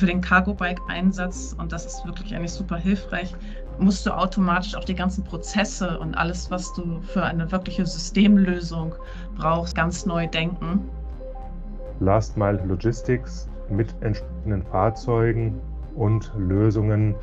für 0.00 0.06
den 0.06 0.22
Cargo-Bike-Einsatz, 0.22 1.54
und 1.58 1.72
das 1.72 1.84
ist 1.84 2.06
wirklich 2.06 2.34
eigentlich 2.34 2.52
super 2.52 2.78
hilfreich, 2.78 3.36
musst 3.78 4.06
du 4.06 4.10
automatisch 4.10 4.74
auch 4.74 4.84
die 4.84 4.94
ganzen 4.94 5.22
Prozesse 5.24 5.98
und 5.98 6.14
alles, 6.14 6.50
was 6.50 6.72
du 6.72 7.02
für 7.02 7.22
eine 7.22 7.52
wirkliche 7.52 7.84
Systemlösung 7.84 8.94
brauchst, 9.36 9.74
ganz 9.76 10.06
neu 10.06 10.26
denken. 10.26 10.88
Last 12.00 12.34
Mile 12.38 12.62
Logistics 12.64 13.46
mit 13.68 13.94
entsprechenden 14.00 14.62
Fahrzeugen 14.62 15.60
und 15.96 16.32
Lösungen. 16.38 17.14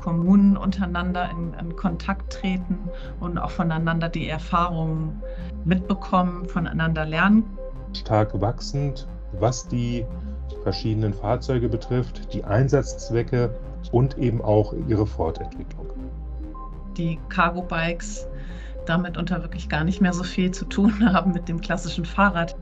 Kommunen 0.00 0.56
untereinander 0.56 1.30
in, 1.30 1.54
in, 1.60 1.76
Kontakt 1.76 2.32
treten 2.32 2.90
und 3.20 3.38
auch 3.38 3.50
voneinander 3.50 4.08
die 4.08 4.28
Erfahrungen 4.28 5.22
mitbekommen, 5.64 6.48
voneinander 6.48 7.06
lernen. 7.06 7.44
Stark 7.92 8.40
wachsend, 8.40 9.06
was 9.38 9.68
die 9.68 10.04
verschiedenen 10.68 11.14
Fahrzeuge 11.14 11.66
betrifft, 11.66 12.34
die 12.34 12.44
Einsatzzwecke 12.44 13.58
und 13.90 14.18
eben 14.18 14.42
auch 14.42 14.74
ihre 14.86 15.06
Fortentwicklung. 15.06 15.86
Die 16.94 17.18
Cargo 17.30 17.62
Bikes 17.62 18.28
damit 18.84 19.16
unter 19.16 19.40
wirklich 19.40 19.70
gar 19.70 19.82
nicht 19.84 20.02
mehr 20.02 20.12
so 20.12 20.24
viel 20.24 20.50
zu 20.50 20.66
tun 20.66 21.10
haben 21.14 21.32
mit 21.32 21.48
dem 21.48 21.58
klassischen 21.62 22.04
Fahrrad. 22.04 22.54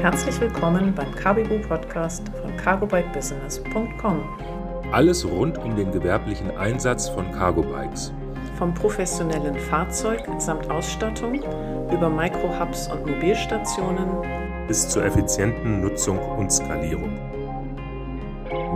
Herzlich 0.00 0.40
willkommen 0.40 0.94
beim 0.94 1.14
Carbigo 1.14 1.58
Podcast 1.58 2.30
von 2.40 2.56
cargobikebusiness.com. 2.56 4.22
Alles 4.92 5.26
rund 5.26 5.58
um 5.58 5.76
den 5.76 5.92
gewerblichen 5.92 6.56
Einsatz 6.56 7.10
von 7.10 7.30
Cargo 7.32 7.62
Bikes. 7.62 8.10
Vom 8.56 8.72
professionellen 8.72 9.58
Fahrzeug 9.58 10.20
samt 10.38 10.70
Ausstattung 10.70 11.42
über 11.90 12.08
Micro-Hubs 12.08 12.88
und 12.88 13.04
Mobilstationen 13.04 14.08
bis 14.68 14.88
zur 14.88 15.04
effizienten 15.04 15.80
Nutzung 15.80 16.18
und 16.18 16.52
Skalierung. 16.52 17.12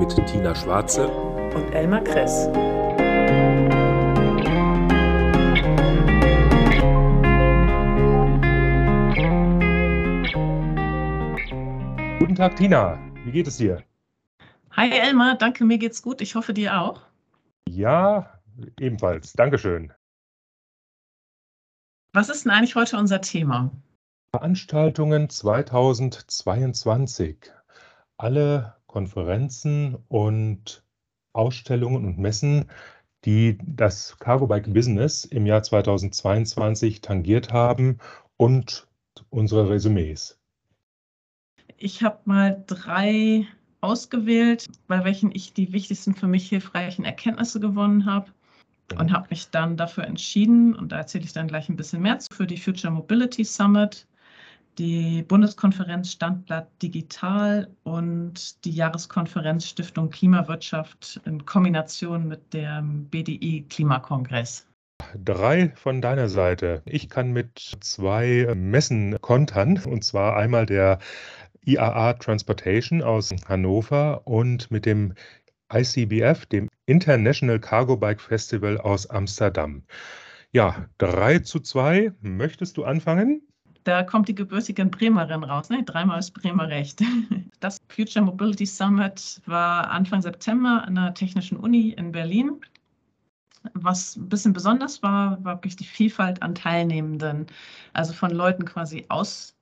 Mit 0.01 0.15
Tina 0.27 0.55
Schwarze 0.55 1.09
und 1.09 1.73
Elmar 1.73 2.03
Kress. 2.03 2.49
Guten 12.19 12.35
Tag, 12.35 12.57
Tina. 12.57 12.99
Wie 13.25 13.31
geht 13.31 13.47
es 13.47 13.59
dir? 13.59 13.83
Hi 14.73 14.91
Elmar, 14.91 15.37
danke, 15.37 15.65
mir 15.65 15.79
geht's 15.79 16.03
gut. 16.03 16.21
Ich 16.21 16.35
hoffe, 16.35 16.53
dir 16.53 16.81
auch. 16.81 17.01
Ja, 17.69 18.38
ebenfalls. 18.79 19.33
Dankeschön. 19.33 19.93
Was 22.13 22.29
ist 22.29 22.45
denn 22.45 22.53
eigentlich 22.53 22.75
heute 22.75 22.97
unser 22.97 23.21
Thema? 23.21 23.71
Veranstaltungen 24.35 25.29
2022. 25.29 27.53
Alle 28.17 28.77
Konferenzen 28.87 29.97
und 30.09 30.83
Ausstellungen 31.33 32.05
und 32.05 32.19
Messen, 32.19 32.71
die 33.25 33.59
das 33.63 34.19
Cargo 34.19 34.47
Bike 34.47 34.73
Business 34.73 35.25
im 35.25 35.47
Jahr 35.47 35.63
2022 35.63 37.01
tangiert 37.01 37.53
haben 37.53 37.99
und 38.37 38.87
unsere 39.31 39.69
Resümees. 39.69 40.39
Ich 41.77 42.03
habe 42.03 42.19
mal 42.25 42.65
drei 42.67 43.47
ausgewählt, 43.81 44.67
bei 44.89 45.05
welchen 45.05 45.31
ich 45.33 45.53
die 45.53 45.73
wichtigsten 45.73 46.15
für 46.15 46.27
mich 46.27 46.49
hilfreichen 46.49 47.05
Erkenntnisse 47.05 47.61
gewonnen 47.61 48.07
habe 48.07 48.33
und 48.97 49.13
habe 49.13 49.27
mich 49.31 49.51
dann 49.51 49.77
dafür 49.77 50.05
entschieden, 50.05 50.75
und 50.75 50.93
da 50.93 50.99
erzähle 50.99 51.25
ich 51.25 51.33
dann 51.33 51.49
gleich 51.49 51.69
ein 51.69 51.77
bisschen 51.77 52.03
mehr 52.03 52.19
zu, 52.19 52.29
für 52.33 52.47
die 52.47 52.57
Future 52.57 52.93
Mobility 52.93 53.45
Summit, 53.45 54.07
die 54.79 55.23
Bundeskonferenz 55.23 56.13
Standblatt 56.13 56.69
Digital 56.81 57.69
und 57.83 58.65
die 58.65 58.71
Jahreskonferenz 58.71 59.67
Stiftung 59.67 60.09
Klimawirtschaft 60.09 61.21
in 61.25 61.45
Kombination 61.45 62.29
mit 62.29 62.55
dem 62.55 63.07
BDI 63.07 63.67
Klimakongress. 63.69 64.67
Drei 65.25 65.71
von 65.77 66.01
deiner 66.01 66.29
Seite. 66.29 66.83
Ich 66.85 67.09
kann 67.09 67.33
mit 67.33 67.77
zwei 67.81 68.53
Messen 68.57 69.17
kontern, 69.21 69.81
und 69.85 70.05
zwar 70.05 70.37
einmal 70.37 70.67
der 70.67 70.99
IAA 71.65 72.15
Transportation 72.15 73.03
aus 73.03 73.35
Hannover 73.49 74.27
und 74.27 74.71
mit 74.71 74.87
dem 74.87 75.15
ICBF, 75.73 76.47
dem 76.47 76.69
International 76.89 77.59
Cargo 77.59 77.99
Bike 77.99 78.21
Festival 78.21 78.79
aus 78.79 79.09
Amsterdam. 79.11 79.83
Ja, 80.53 80.87
3 80.97 81.41
zu 81.41 81.61
2. 81.61 82.15
Möchtest 82.23 82.79
du 82.79 82.85
anfangen? 82.85 83.43
Da 83.85 84.03
kommt 84.03 84.29
die 84.29 84.35
gebürtige 84.35 84.87
Bremerin 84.87 85.45
raus, 85.45 85.69
ne? 85.69 85.83
dreimal 85.85 86.19
ist 86.19 86.33
Bremer 86.33 86.69
recht. 86.69 87.01
Das 87.61 87.79
Future 87.89 88.25
Mobility 88.25 88.65
Summit 88.65 89.43
war 89.47 89.91
Anfang 89.91 90.23
September 90.23 90.85
an 90.87 90.95
der 90.95 91.13
Technischen 91.13 91.59
Uni 91.59 91.91
in 91.91 92.13
Berlin. 92.13 92.61
Was 93.75 94.15
ein 94.15 94.29
bisschen 94.29 94.53
besonders 94.53 95.03
war, 95.03 95.43
war 95.45 95.57
wirklich 95.57 95.75
die 95.75 95.85
Vielfalt 95.85 96.41
an 96.41 96.55
Teilnehmenden. 96.55 97.47
Also 97.95 98.13
von 98.13 98.31
Leuten 98.31 98.65
quasi 98.65 99.05
aus 99.09 99.58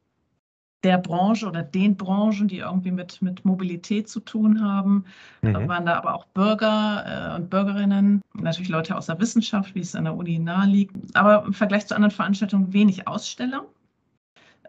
der 0.85 0.99
Branche 0.99 1.47
oder 1.47 1.63
den 1.63 1.97
Branchen, 1.97 2.49
die 2.49 2.59
irgendwie 2.59 2.91
mit, 2.91 3.21
mit 3.23 3.45
Mobilität 3.45 4.09
zu 4.09 4.21
tun 4.21 4.63
haben. 4.63 5.05
Mhm. 5.43 5.69
waren 5.69 5.87
da 5.87 5.97
aber 5.97 6.15
auch 6.15 6.27
Bürger 6.27 7.33
äh, 7.33 7.37
und 7.37 7.51
Bürgerinnen, 7.51 8.23
natürlich 8.35 8.69
Leute 8.69 8.97
aus 8.97 9.07
der 9.07 9.19
Wissenschaft, 9.19 9.75
wie 9.75 9.81
es 9.81 9.95
an 9.95 10.05
der 10.05 10.15
Uni 10.15 10.39
nahe 10.39 10.69
liegt, 10.69 10.95
aber 11.17 11.45
im 11.45 11.53
Vergleich 11.53 11.87
zu 11.87 11.95
anderen 11.95 12.13
Veranstaltungen 12.13 12.73
wenig 12.73 13.09
Aussteller. 13.09 13.65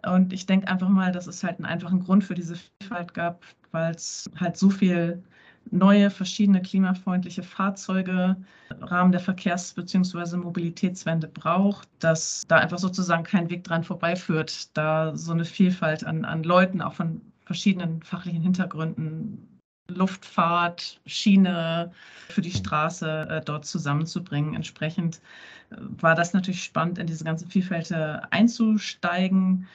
Und 0.06 0.31
ich 0.31 0.45
denke 0.45 0.68
einfach 0.68 0.90
mal, 0.90 1.12
dass 1.12 1.28
es 1.28 1.44
halt 1.44 1.57
einen 1.57 1.66
einfachen 1.66 2.00
Grund 2.00 2.24
für 2.24 2.35
diese 2.35 2.56
Vielfalt 2.56 3.13
gab, 3.13 3.44
weil 3.72 3.94
es 3.94 4.29
halt 4.39 4.57
so 4.57 4.69
viel 4.69 5.24
neue, 5.72 6.09
verschiedene 6.09 6.61
klimafreundliche 6.61 7.44
Fahrzeuge 7.44 8.38
im 8.69 8.83
Rahmen 8.83 9.11
der 9.11 9.22
Verkehrs- 9.22 9.73
bzw. 9.73 10.38
Mobilitätswende 10.38 11.28
braucht, 11.28 11.88
dass 12.00 12.44
da 12.47 12.57
einfach 12.57 12.79
sozusagen 12.79 13.23
kein 13.23 13.50
Weg 13.50 13.63
dran 13.63 13.83
vorbeiführt, 13.83 14.75
da 14.77 15.16
so 15.16 15.31
eine 15.31 15.45
Vielfalt 15.45 16.06
an, 16.06 16.25
an 16.25 16.44
Leuten, 16.44 16.81
auch 16.81 16.94
von 16.94 17.22
verschiedenen 17.45 18.01
fachlichen 18.03 18.41
Hintergründen, 18.41 19.47
Luftfahrt, 19.89 21.00
Schiene 21.06 21.91
für 22.29 22.41
die 22.41 22.51
Straße 22.51 23.27
äh, 23.29 23.41
dort 23.41 23.66
zusammenzubringen. 23.66 24.53
Entsprechend 24.53 25.22
äh, 25.69 25.77
war 25.79 26.13
das 26.13 26.33
natürlich 26.33 26.63
spannend, 26.63 26.97
in 26.97 27.07
diese 27.07 27.23
ganzen 27.23 27.50
Vielfältige 27.50 28.22
einzusteigen, 28.31 29.67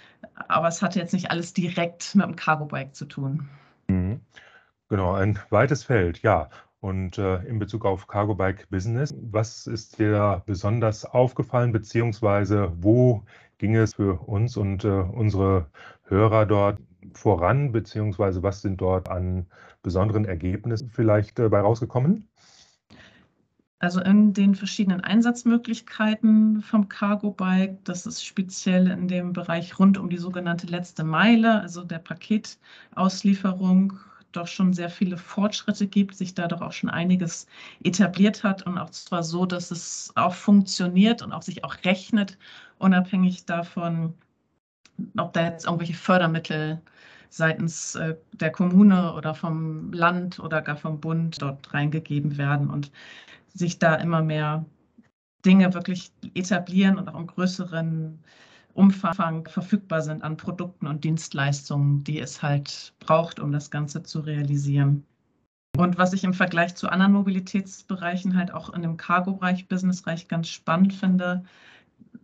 aber 0.49 0.69
es 0.69 0.83
hatte 0.83 0.99
jetzt 0.99 1.15
nicht 1.15 1.31
alles 1.31 1.55
direkt 1.55 2.15
mit 2.15 2.27
dem 2.27 2.37
Cargo-Bike 2.37 2.95
zu 2.95 3.07
tun. 3.07 3.49
Genau, 4.93 5.15
ein 5.15 5.39
weites 5.49 5.85
Feld, 5.85 6.21
ja. 6.21 6.51
Und 6.81 7.17
äh, 7.17 7.37
in 7.45 7.59
Bezug 7.59 7.87
auf 7.87 8.07
Cargo 8.09 8.35
Bike 8.35 8.69
Business, 8.69 9.15
was 9.23 9.67
ist 9.67 9.99
dir 9.99 10.43
besonders 10.45 11.07
aufgefallen, 11.07 11.73
beziehungsweise 11.73 12.71
wo 12.77 13.23
ging 13.57 13.75
es 13.75 13.95
für 13.95 14.21
uns 14.29 14.59
und 14.59 14.85
äh, 14.85 14.89
unsere 14.89 15.65
Hörer 16.03 16.45
dort 16.45 16.79
voran, 17.15 17.73
beziehungsweise 17.73 18.43
was 18.43 18.61
sind 18.61 18.83
dort 18.83 19.09
an 19.09 19.47
besonderen 19.83 20.27
Ergebnissen 20.27 20.91
vielleicht 20.91 21.39
äh, 21.39 21.49
bei 21.49 21.61
rausgekommen? 21.61 22.29
Also 23.79 24.03
in 24.03 24.35
den 24.35 24.55
verschiedenen 24.55 25.01
Einsatzmöglichkeiten 25.01 26.61
vom 26.61 26.91
Cargo 26.91 27.31
Bike, 27.31 27.83
das 27.85 28.05
ist 28.05 28.27
speziell 28.27 28.89
in 28.89 29.09
dem 29.09 29.33
Bereich 29.33 29.79
rund 29.79 29.97
um 29.97 30.11
die 30.11 30.19
sogenannte 30.19 30.67
letzte 30.67 31.03
Meile, 31.03 31.63
also 31.63 31.83
der 31.83 31.99
Paketauslieferung 31.99 33.95
doch 34.33 34.47
schon 34.47 34.73
sehr 34.73 34.91
viele 34.91 35.17
Fortschritte 35.17 35.87
gibt, 35.87 36.17
sich 36.17 36.35
da 36.35 36.49
doch 36.49 36.61
auch 36.61 36.73
schon 36.73 36.91
einiges 36.91 37.47
etabliert 37.85 38.45
hat 38.45 38.67
und 38.67 38.79
auch 38.79 38.91
zwar 38.91 39.23
so, 39.23 39.47
dass 39.47 39.71
es 39.71 40.13
auch 40.17 40.35
funktioniert 40.35 41.23
und 41.23 41.33
auch 41.33 41.43
sich 41.43 41.65
auch 41.65 41.77
rechnet, 41.85 42.39
unabhängig 42.79 43.45
davon, 43.47 44.15
ob 45.17 45.33
da 45.33 45.45
jetzt 45.45 45.67
irgendwelche 45.67 45.95
Fördermittel 45.95 46.81
seitens 47.31 47.95
äh, 47.95 48.17
der 48.33 48.53
Kommune 48.53 49.15
oder 49.15 49.35
vom 49.35 49.93
Land 49.93 50.39
oder 50.39 50.61
gar 50.63 50.77
vom 50.77 51.01
Bund 51.01 51.41
dort 51.41 51.73
reingegeben 51.73 52.37
werden 52.37 52.69
und 52.71 52.93
sich 53.55 53.79
da 53.79 53.95
immer 53.97 54.23
mehr 54.23 54.65
Dinge 55.45 55.73
wirklich 55.75 56.13
etablieren 56.35 56.99
und 56.99 57.09
auch 57.09 57.19
im 57.19 57.27
größeren 57.27 58.19
Umfang 58.75 59.47
verfügbar 59.49 60.03
sind 60.03 60.23
an 60.23 60.37
Produkten 60.37 60.87
und 60.87 61.05
Dienstleistungen, 61.05 62.05
die 62.05 62.19
es 62.19 62.43
halt 62.43 62.95
braucht, 63.01 63.41
um 63.41 63.53
das 63.53 63.71
Ganze 63.71 64.03
zu 64.03 64.21
realisieren. 64.21 65.05
Und 65.77 65.99
was 65.99 66.13
ich 66.13 66.25
im 66.25 66.35
Vergleich 66.35 66.75
zu 66.75 66.89
anderen 66.89 67.13
Mobilitätsbereichen 67.13 68.37
halt 68.37 68.53
auch 68.53 68.71
in 68.75 68.83
dem 68.83 68.97
Cargo-Bereich, 68.97 69.69
Business-Bereich 69.69 70.29
ganz 70.29 70.49
spannend 70.49 70.93
finde, 70.93 71.45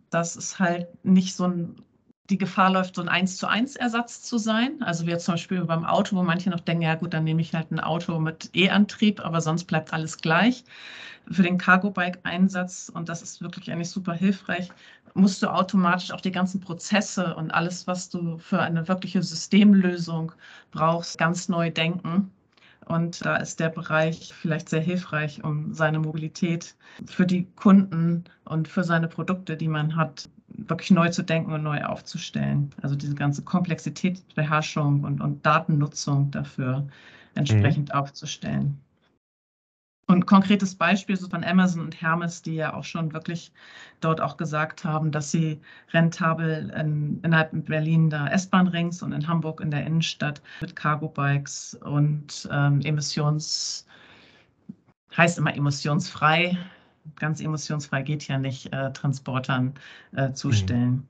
dass 0.09 0.35
es 0.35 0.59
halt 0.59 0.87
nicht 1.03 1.35
so 1.35 1.45
ein 1.45 1.75
die 2.29 2.37
Gefahr 2.37 2.71
läuft, 2.71 2.95
so 2.95 3.01
ein 3.01 3.09
1 3.09 3.37
zu 3.37 3.47
1 3.47 3.75
Ersatz 3.75 4.21
zu 4.21 4.37
sein. 4.37 4.81
Also 4.83 5.07
wir 5.07 5.17
zum 5.19 5.33
Beispiel 5.33 5.63
beim 5.65 5.85
Auto, 5.85 6.15
wo 6.15 6.23
manche 6.23 6.49
noch 6.49 6.59
denken, 6.59 6.83
ja 6.83 6.95
gut, 6.95 7.13
dann 7.13 7.23
nehme 7.23 7.41
ich 7.41 7.53
halt 7.53 7.71
ein 7.71 7.79
Auto 7.79 8.19
mit 8.19 8.49
E-Antrieb, 8.53 9.19
aber 9.19 9.41
sonst 9.41 9.65
bleibt 9.65 9.93
alles 9.93 10.17
gleich. 10.17 10.63
Für 11.31 11.43
den 11.43 11.57
Cargo-Bike-Einsatz, 11.57 12.91
und 12.93 13.09
das 13.09 13.21
ist 13.21 13.41
wirklich 13.41 13.71
eigentlich 13.71 13.89
super 13.89 14.13
hilfreich, 14.13 14.69
musst 15.13 15.41
du 15.41 15.47
automatisch 15.47 16.11
auch 16.11 16.21
die 16.21 16.31
ganzen 16.31 16.59
Prozesse 16.59 17.35
und 17.35 17.51
alles, 17.51 17.87
was 17.87 18.09
du 18.09 18.37
für 18.37 18.59
eine 18.59 18.87
wirkliche 18.87 19.23
Systemlösung 19.23 20.31
brauchst, 20.71 21.17
ganz 21.17 21.49
neu 21.49 21.71
denken. 21.71 22.31
Und 22.85 23.23
da 23.25 23.37
ist 23.37 23.59
der 23.59 23.69
Bereich 23.69 24.33
vielleicht 24.33 24.69
sehr 24.69 24.81
hilfreich, 24.81 25.43
um 25.43 25.73
seine 25.73 25.99
Mobilität 25.99 26.75
für 27.05 27.25
die 27.25 27.45
Kunden 27.55 28.23
und 28.45 28.67
für 28.67 28.83
seine 28.83 29.07
Produkte, 29.07 29.57
die 29.57 29.67
man 29.67 29.95
hat, 29.95 30.29
wirklich 30.67 30.91
neu 30.91 31.09
zu 31.09 31.23
denken 31.23 31.53
und 31.53 31.63
neu 31.63 31.83
aufzustellen. 31.83 32.73
Also 32.81 32.95
diese 32.95 33.15
ganze 33.15 33.43
Komplexitätsbeherrschung 33.43 35.03
und, 35.03 35.21
und 35.21 35.45
Datennutzung 35.45 36.31
dafür 36.31 36.87
entsprechend 37.35 37.89
mhm. 37.89 37.95
aufzustellen. 37.95 38.79
Und 40.07 40.25
konkretes 40.25 40.73
Beispiel 40.73 41.15
so 41.15 41.29
von 41.29 41.43
Amazon 41.43 41.81
und 41.81 42.01
Hermes, 42.01 42.41
die 42.41 42.55
ja 42.55 42.73
auch 42.73 42.83
schon 42.83 43.13
wirklich 43.13 43.51
dort 43.99 44.19
auch 44.19 44.37
gesagt 44.37 44.83
haben, 44.83 45.11
dass 45.11 45.29
sie 45.29 45.61
rentabel 45.93 46.73
in, 46.75 47.19
innerhalb 47.21 47.51
Berlin 47.65 48.09
da 48.09 48.27
S-Bahn-Rings 48.27 49.03
und 49.03 49.11
in 49.11 49.27
Hamburg 49.27 49.61
in 49.61 49.69
der 49.69 49.85
Innenstadt 49.85 50.41
mit 50.61 50.75
Cargo-Bikes 50.75 51.75
und 51.83 52.49
ähm, 52.51 52.81
Emissions, 52.81 53.85
heißt 55.15 55.37
immer 55.37 55.55
emissionsfrei, 55.55 56.57
ganz 57.15 57.41
emissionsfrei 57.41 58.01
geht 58.01 58.27
ja 58.27 58.37
nicht, 58.37 58.73
äh, 58.73 58.91
Transportern 58.93 59.73
äh, 60.15 60.31
zustellen. 60.33 61.07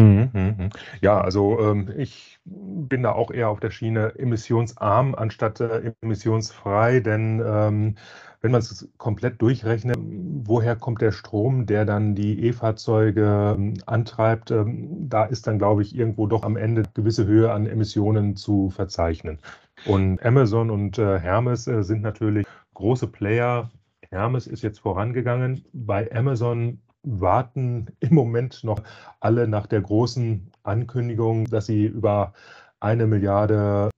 Mhm, 0.00 0.30
mhm, 0.32 0.54
mhm. 0.58 0.70
Ja, 1.00 1.20
also 1.20 1.60
ähm, 1.60 1.92
ich 1.96 2.38
bin 2.44 3.02
da 3.02 3.12
auch 3.12 3.30
eher 3.30 3.48
auf 3.48 3.60
der 3.60 3.70
Schiene 3.70 4.14
emissionsarm 4.18 5.14
anstatt 5.14 5.60
äh, 5.60 5.92
emissionsfrei, 6.00 7.00
denn 7.00 7.42
ähm, 7.44 7.96
wenn 8.40 8.52
man 8.52 8.60
es 8.60 8.88
komplett 8.96 9.42
durchrechnet, 9.42 9.98
woher 10.00 10.74
kommt 10.74 11.02
der 11.02 11.12
Strom, 11.12 11.66
der 11.66 11.84
dann 11.84 12.14
die 12.14 12.46
E-Fahrzeuge 12.46 13.54
ähm, 13.56 13.74
antreibt, 13.84 14.50
ähm, 14.50 15.08
da 15.08 15.24
ist 15.24 15.46
dann, 15.46 15.58
glaube 15.58 15.82
ich, 15.82 15.94
irgendwo 15.94 16.26
doch 16.26 16.42
am 16.42 16.56
Ende 16.56 16.84
gewisse 16.94 17.26
Höhe 17.26 17.52
an 17.52 17.66
Emissionen 17.66 18.36
zu 18.36 18.70
verzeichnen. 18.70 19.38
Und 19.84 20.24
Amazon 20.24 20.70
und 20.70 20.98
äh, 20.98 21.18
Hermes 21.18 21.66
äh, 21.66 21.82
sind 21.82 22.00
natürlich 22.02 22.46
große 22.74 23.08
Player 23.08 23.70
Hermes 24.10 24.46
ist 24.46 24.62
jetzt 24.62 24.80
vorangegangen. 24.80 25.64
Bei 25.72 26.10
Amazon 26.12 26.80
warten 27.02 27.86
im 28.00 28.14
Moment 28.14 28.64
noch 28.64 28.82
alle 29.20 29.48
nach 29.48 29.66
der 29.66 29.80
großen 29.80 30.50
Ankündigung, 30.62 31.46
dass 31.46 31.66
sie 31.66 31.86
über 31.86 32.32
eine 32.80 33.06
Milliarde 33.06 33.90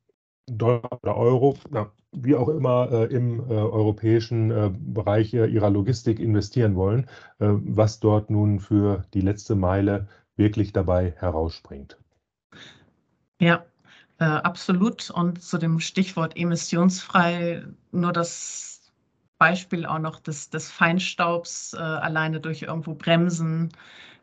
Dollar 0.50 0.98
oder 1.02 1.16
Euro, 1.16 1.56
na, 1.70 1.90
wie 2.12 2.34
auch 2.34 2.48
immer, 2.48 2.90
äh, 2.92 3.04
im 3.06 3.40
äh, 3.40 3.54
europäischen 3.54 4.50
äh, 4.50 4.70
Bereich 4.72 5.32
ihrer 5.32 5.70
Logistik 5.70 6.18
investieren 6.18 6.74
wollen, 6.74 7.04
äh, 7.38 7.48
was 7.48 8.00
dort 8.00 8.28
nun 8.28 8.60
für 8.60 9.04
die 9.14 9.20
letzte 9.20 9.54
Meile 9.54 10.08
wirklich 10.36 10.72
dabei 10.72 11.14
herausspringt. 11.18 11.96
Ja, 13.40 13.64
äh, 14.18 14.24
absolut. 14.24 15.10
Und 15.10 15.42
zu 15.42 15.58
dem 15.58 15.80
Stichwort 15.80 16.36
emissionsfrei, 16.36 17.64
nur 17.92 18.12
das 18.12 18.71
Beispiel 19.42 19.86
auch 19.86 19.98
noch 19.98 20.20
des, 20.20 20.50
des 20.50 20.70
Feinstaubs 20.70 21.74
äh, 21.74 21.78
alleine 21.78 22.38
durch 22.38 22.62
irgendwo 22.62 22.94
Bremsen, 22.94 23.70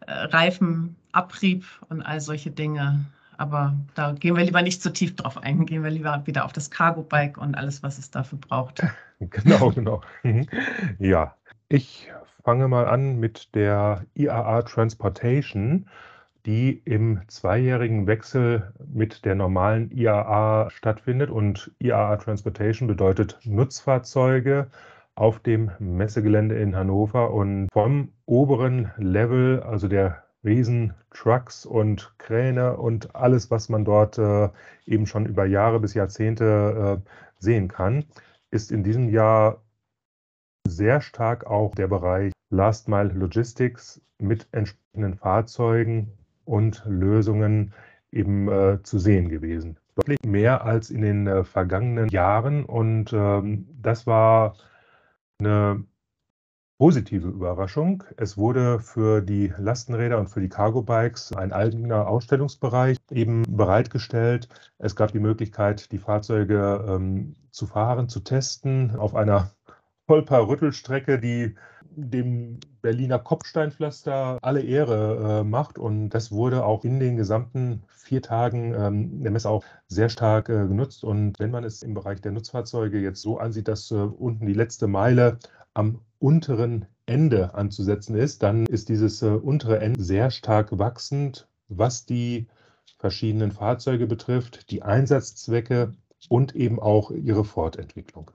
äh, 0.07 0.13
Reifenabrieb 0.13 1.65
und 1.89 2.01
all 2.01 2.21
solche 2.21 2.51
Dinge. 2.51 3.03
Aber 3.37 3.75
da 3.95 4.13
gehen 4.13 4.37
wir 4.37 4.45
lieber 4.45 4.61
nicht 4.61 4.81
zu 4.81 4.93
tief 4.93 5.17
drauf 5.17 5.37
ein, 5.37 5.65
gehen 5.65 5.83
wir 5.83 5.89
lieber 5.89 6.21
wieder 6.23 6.45
auf 6.45 6.53
das 6.53 6.71
Cargo-Bike 6.71 7.37
und 7.37 7.55
alles, 7.55 7.83
was 7.83 7.97
es 7.97 8.11
dafür 8.11 8.39
braucht. 8.39 8.81
Genau, 9.19 9.71
genau. 9.71 10.01
Mhm. 10.23 10.47
ja, 10.97 11.35
ich 11.67 12.09
fange 12.45 12.69
mal 12.69 12.87
an 12.87 13.19
mit 13.19 13.53
der 13.53 14.05
IAA 14.15 14.61
Transportation, 14.61 15.89
die 16.45 16.81
im 16.85 17.19
zweijährigen 17.27 18.07
Wechsel 18.07 18.71
mit 18.87 19.25
der 19.25 19.35
normalen 19.35 19.91
IAA 19.91 20.69
stattfindet. 20.69 21.29
Und 21.29 21.69
IAA 21.79 22.15
Transportation 22.15 22.87
bedeutet 22.87 23.37
Nutzfahrzeuge, 23.43 24.67
auf 25.19 25.39
dem 25.39 25.69
Messegelände 25.79 26.55
in 26.55 26.77
Hannover 26.77 27.33
und 27.33 27.67
vom 27.73 28.13
oberen 28.25 28.91
Level, 28.97 29.61
also 29.61 29.89
der 29.89 30.23
Riesentrucks 30.45 31.65
und 31.65 32.13
Kräne 32.17 32.77
und 32.77 33.15
alles, 33.17 33.51
was 33.51 33.67
man 33.67 33.83
dort 33.83 34.17
äh, 34.17 34.47
eben 34.85 35.05
schon 35.05 35.25
über 35.25 35.45
Jahre 35.45 35.81
bis 35.81 35.93
Jahrzehnte 35.93 37.01
äh, 37.05 37.09
sehen 37.37 37.67
kann, 37.67 38.05
ist 38.49 38.71
in 38.71 38.81
diesem 38.81 39.09
Jahr 39.09 39.61
sehr 40.65 41.01
stark 41.01 41.45
auch 41.45 41.75
der 41.75 41.89
Bereich 41.89 42.31
Last 42.49 42.87
Mile 42.87 43.11
Logistics 43.11 44.01
mit 44.19 44.47
entsprechenden 44.53 45.15
Fahrzeugen 45.15 46.13
und 46.45 46.81
Lösungen 46.87 47.73
eben 48.13 48.47
äh, 48.47 48.81
zu 48.83 48.97
sehen 48.97 49.27
gewesen. 49.27 49.77
Deutlich 49.95 50.19
mehr 50.25 50.63
als 50.63 50.89
in 50.91 51.01
den 51.01 51.27
äh, 51.27 51.43
vergangenen 51.43 52.07
Jahren 52.07 52.63
und 52.63 53.11
ähm, 53.11 53.67
das 53.81 54.07
war 54.07 54.55
eine 55.39 55.85
positive 56.77 57.27
Überraschung. 57.27 58.03
Es 58.17 58.37
wurde 58.37 58.79
für 58.79 59.21
die 59.21 59.53
Lastenräder 59.57 60.17
und 60.17 60.29
für 60.29 60.41
die 60.41 60.49
Cargo-Bikes 60.49 61.33
ein 61.33 61.51
eigener 61.51 62.07
Ausstellungsbereich 62.07 62.97
eben 63.11 63.43
bereitgestellt. 63.47 64.47
Es 64.77 64.95
gab 64.95 65.11
die 65.11 65.19
Möglichkeit, 65.19 65.91
die 65.91 65.97
Fahrzeuge 65.97 66.85
ähm, 66.87 67.35
zu 67.51 67.67
fahren, 67.67 68.07
zu 68.07 68.21
testen 68.21 68.95
auf 68.95 69.15
einer 69.15 69.51
Holper-Rüttelstrecke, 70.07 71.19
die 71.19 71.55
dem 72.09 72.59
Berliner 72.81 73.19
Kopfsteinpflaster 73.19 74.37
alle 74.41 74.61
Ehre 74.61 75.41
äh, 75.41 75.43
macht. 75.43 75.77
Und 75.77 76.09
das 76.09 76.31
wurde 76.31 76.65
auch 76.65 76.83
in 76.85 76.99
den 76.99 77.17
gesamten 77.17 77.83
vier 77.87 78.21
Tagen 78.21 78.73
ähm, 78.73 79.23
der 79.23 79.31
Messe 79.31 79.49
auch 79.49 79.63
sehr 79.87 80.09
stark 80.09 80.49
äh, 80.49 80.67
genutzt. 80.67 81.03
Und 81.03 81.39
wenn 81.39 81.51
man 81.51 81.63
es 81.63 81.83
im 81.83 81.93
Bereich 81.93 82.21
der 82.21 82.31
Nutzfahrzeuge 82.31 82.99
jetzt 82.99 83.21
so 83.21 83.37
ansieht, 83.37 83.67
dass 83.67 83.91
äh, 83.91 83.95
unten 83.95 84.45
die 84.45 84.53
letzte 84.53 84.87
Meile 84.87 85.37
am 85.73 85.99
unteren 86.19 86.85
Ende 87.05 87.55
anzusetzen 87.55 88.15
ist, 88.15 88.43
dann 88.43 88.65
ist 88.65 88.89
dieses 88.89 89.21
äh, 89.21 89.27
untere 89.27 89.79
Ende 89.79 90.01
sehr 90.01 90.31
stark 90.31 90.77
wachsend, 90.77 91.47
was 91.67 92.05
die 92.05 92.47
verschiedenen 92.97 93.51
Fahrzeuge 93.51 94.07
betrifft, 94.07 94.69
die 94.71 94.83
Einsatzzwecke 94.83 95.93
und 96.27 96.55
eben 96.55 96.79
auch 96.79 97.11
ihre 97.11 97.45
Fortentwicklung. 97.45 98.31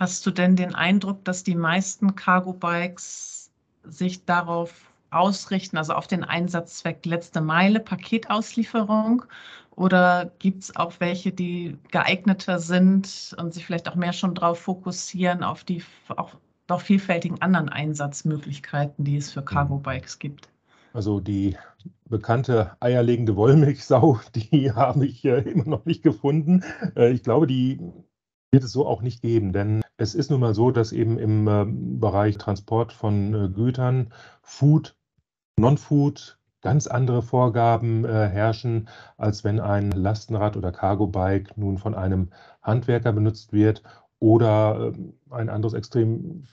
Hast 0.00 0.24
du 0.24 0.30
denn 0.30 0.56
den 0.56 0.74
Eindruck, 0.74 1.26
dass 1.26 1.44
die 1.44 1.54
meisten 1.54 2.16
Cargo-Bikes 2.16 3.50
sich 3.84 4.24
darauf 4.24 4.90
ausrichten, 5.10 5.76
also 5.76 5.92
auf 5.92 6.06
den 6.06 6.24
Einsatzzweck 6.24 7.04
letzte 7.04 7.42
Meile, 7.42 7.80
Paketauslieferung? 7.80 9.26
Oder 9.76 10.32
gibt 10.38 10.62
es 10.62 10.76
auch 10.76 10.94
welche, 11.00 11.32
die 11.32 11.76
geeigneter 11.90 12.60
sind 12.60 13.36
und 13.38 13.52
sich 13.52 13.66
vielleicht 13.66 13.90
auch 13.90 13.94
mehr 13.94 14.14
schon 14.14 14.34
darauf 14.34 14.60
fokussieren, 14.60 15.44
auf 15.44 15.64
die 15.64 15.84
auch 16.08 16.34
doch 16.66 16.80
vielfältigen 16.80 17.42
anderen 17.42 17.68
Einsatzmöglichkeiten, 17.68 19.04
die 19.04 19.18
es 19.18 19.30
für 19.30 19.42
Cargo-Bikes 19.42 20.18
gibt? 20.18 20.48
Also 20.94 21.20
die 21.20 21.58
bekannte 22.06 22.74
eierlegende 22.80 23.36
Wollmilchsau, 23.36 24.18
die 24.34 24.72
habe 24.72 25.04
ich 25.04 25.26
äh, 25.26 25.40
immer 25.40 25.64
noch 25.64 25.84
nicht 25.84 26.02
gefunden. 26.02 26.64
Äh, 26.96 27.10
ich 27.10 27.22
glaube, 27.22 27.46
die 27.46 27.78
wird 28.50 28.64
es 28.64 28.72
so 28.72 28.86
auch 28.86 29.02
nicht 29.02 29.20
geben, 29.20 29.52
denn 29.52 29.82
es 30.00 30.14
ist 30.14 30.30
nun 30.30 30.40
mal 30.40 30.54
so, 30.54 30.70
dass 30.70 30.92
eben 30.92 31.18
im 31.18 31.46
äh, 31.46 31.66
Bereich 31.68 32.38
Transport 32.38 32.92
von 32.92 33.34
äh, 33.34 33.48
Gütern, 33.50 34.12
Food, 34.42 34.96
Non-Food 35.58 36.38
ganz 36.62 36.86
andere 36.86 37.20
Vorgaben 37.22 38.06
äh, 38.06 38.28
herrschen, 38.28 38.88
als 39.18 39.44
wenn 39.44 39.60
ein 39.60 39.90
Lastenrad 39.90 40.56
oder 40.56 40.72
Cargo-Bike 40.72 41.56
nun 41.58 41.76
von 41.76 41.94
einem 41.94 42.30
Handwerker 42.62 43.12
benutzt 43.12 43.52
wird 43.52 43.82
oder 44.18 44.92
ähm, 44.94 45.12
ein 45.28 45.50
anderes 45.50 45.74
Extrem 45.74 46.44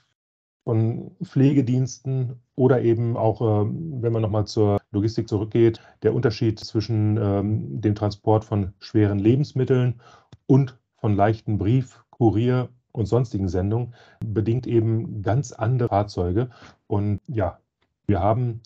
von 0.65 1.15
Pflegediensten 1.23 2.41
oder 2.55 2.81
eben 2.81 3.15
auch, 3.15 3.39
ähm, 3.39 4.01
wenn 4.01 4.11
man 4.11 4.23
nochmal 4.23 4.45
zur 4.45 4.81
Logistik 4.91 5.29
zurückgeht, 5.29 5.79
der 6.03 6.13
Unterschied 6.13 6.59
zwischen 6.59 7.15
ähm, 7.15 7.79
dem 7.79 7.95
Transport 7.95 8.43
von 8.43 8.73
schweren 8.79 9.19
Lebensmitteln 9.19 10.01
und 10.47 10.77
von 10.97 11.15
leichten 11.15 11.57
Brief, 11.57 12.03
Kurier 12.09 12.69
und 12.97 13.05
sonstigen 13.05 13.47
Sendungen 13.47 13.93
bedingt 14.19 14.67
eben 14.67 15.21
ganz 15.21 15.51
andere 15.51 15.89
Fahrzeuge. 15.89 16.49
Und 16.87 17.21
ja, 17.27 17.59
wir 18.07 18.19
haben 18.19 18.61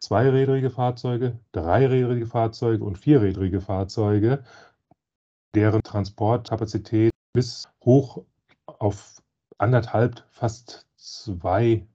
zweirädrige 0.00 0.70
Fahrzeuge, 0.70 1.38
dreirädrige 1.52 2.26
Fahrzeuge 2.26 2.84
und 2.84 2.98
vierrädrige 2.98 3.60
Fahrzeuge, 3.60 4.42
deren 5.54 5.82
Transportkapazität 5.82 7.12
bis 7.32 7.68
hoch 7.84 8.24
auf 8.66 9.22
anderthalb, 9.58 10.24
fast 10.30 10.86
zwei 10.96 11.86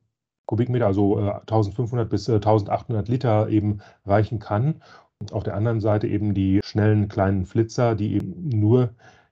Kubikmeter, 0.46 0.88
also 0.88 1.18
1500 1.18 2.10
bis 2.10 2.30
1800 2.30 3.08
Liter 3.10 3.50
eben 3.50 3.80
reichen 4.06 4.40
kann. 4.40 4.82
Und 5.20 5.34
auf 5.34 5.44
der 5.44 5.56
anderen 5.56 5.80
Seite 5.80 6.08
eben 6.08 6.34
die 6.34 6.60
schnellen 6.64 7.08
kleinen 7.08 7.46
Flitzer, 7.46 7.96
die 7.96 8.14
eben 8.14 8.50
nur 8.50 8.90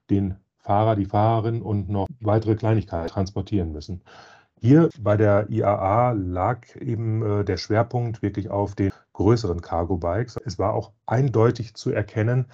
den 0.10 0.36
Fahrer, 0.58 0.96
die 0.96 1.06
Fahrerin 1.06 1.62
und 1.62 1.90
noch 1.90 2.08
weitere 2.22 2.56
Kleinigkeiten 2.56 3.10
transportieren 3.10 3.72
müssen. 3.72 4.02
Hier 4.60 4.90
bei 5.00 5.18
der 5.18 5.50
IAA 5.50 6.12
lag 6.12 6.76
eben 6.76 7.42
äh, 7.42 7.44
der 7.44 7.58
Schwerpunkt 7.58 8.22
wirklich 8.22 8.50
auf 8.52 8.76
den 8.76 8.92
größeren 9.14 9.62
Cargo-Bikes. 9.62 10.38
Es 10.46 10.60
war 10.60 10.74
auch 10.74 10.92
eindeutig 11.08 11.74
zu 11.74 11.92
erkennen, 11.92 12.46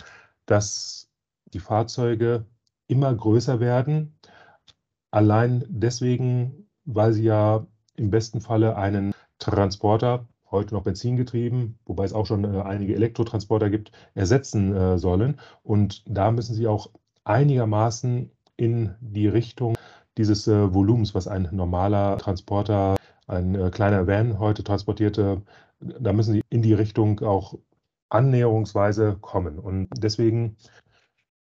dass 0.46 1.10
die 1.54 1.60
Fahrzeuge 1.60 2.46
immer 2.88 3.14
größer 3.14 3.60
werden. 3.60 4.18
Allein 5.12 5.66
deswegen, 5.68 6.70
weil 6.86 7.12
sie 7.14 7.24
ja 7.24 7.68
im 7.96 8.10
besten 8.10 8.40
Falle 8.40 8.78
einen 8.78 9.14
Transporter, 9.40 10.28
heute 10.50 10.74
noch 10.76 10.84
benzingetrieben, 10.84 11.78
wobei 11.86 12.06
es 12.06 12.14
auch 12.14 12.26
schon 12.26 12.46
äh, 12.46 12.62
einige 12.62 12.96
Elektrotransporter 12.96 13.70
gibt, 13.70 13.92
ersetzen 14.14 14.74
äh, 14.74 14.98
sollen. 14.98 15.40
Und 15.64 16.04
da 16.08 16.32
müssen 16.32 16.56
sie 16.56 16.68
auch 16.68 16.90
einigermaßen 17.26 18.32
in 18.58 18.96
die 19.00 19.28
Richtung 19.28 19.78
dieses 20.18 20.48
äh, 20.48 20.74
Volumens, 20.74 21.14
was 21.16 21.28
ein 21.28 21.48
normaler 21.52 22.18
Transporter, 22.18 22.96
ein 23.28 23.56
äh, 23.56 23.70
kleiner 23.70 24.08
Van 24.08 24.40
heute 24.40 24.64
transportierte, 24.64 25.42
da 25.80 26.12
müssen 26.12 26.34
sie 26.34 26.42
in 26.50 26.62
die 26.62 26.74
Richtung 26.74 27.20
auch 27.22 27.54
annäherungsweise 28.10 29.18
kommen. 29.22 29.60
Und 29.60 29.90
deswegen 29.98 30.58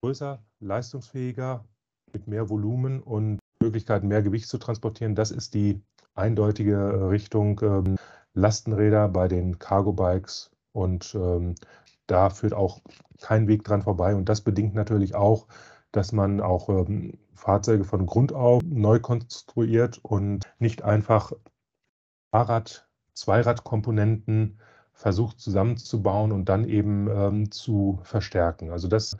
größer, 0.02 0.42
leistungsfähiger, 0.60 1.64
mit 2.12 2.26
mehr 2.26 2.48
Volumen 2.48 3.00
und 3.02 3.38
Möglichkeiten, 3.62 4.08
mehr 4.08 4.22
Gewicht 4.22 4.48
zu 4.48 4.58
transportieren, 4.58 5.14
das 5.14 5.30
ist 5.30 5.54
die 5.54 5.80
eindeutige 6.14 7.10
Richtung 7.10 7.60
ähm, 7.62 7.96
Lastenräder 8.34 9.08
bei 9.08 9.28
den 9.28 9.58
Cargo-Bikes. 9.58 10.50
Und 10.72 11.14
ähm, 11.14 11.54
da 12.06 12.30
führt 12.30 12.54
auch 12.54 12.80
kein 13.20 13.48
Weg 13.48 13.64
dran 13.64 13.82
vorbei. 13.82 14.14
Und 14.14 14.28
das 14.28 14.40
bedingt 14.40 14.74
natürlich 14.74 15.14
auch, 15.14 15.46
dass 15.92 16.12
man 16.12 16.40
auch 16.40 16.68
ähm, 16.68 17.18
Fahrzeuge 17.34 17.84
von 17.84 18.06
Grund 18.06 18.32
auf 18.32 18.62
neu 18.64 19.00
konstruiert 19.00 19.98
und 20.02 20.52
nicht 20.58 20.82
einfach 20.82 21.32
Fahrrad, 22.30 22.88
Zweiradkomponenten 23.14 24.58
versucht 24.92 25.40
zusammenzubauen 25.40 26.32
und 26.32 26.48
dann 26.48 26.68
eben 26.68 27.08
ähm, 27.10 27.50
zu 27.50 27.98
verstärken. 28.02 28.70
Also 28.70 28.86
das 28.86 29.16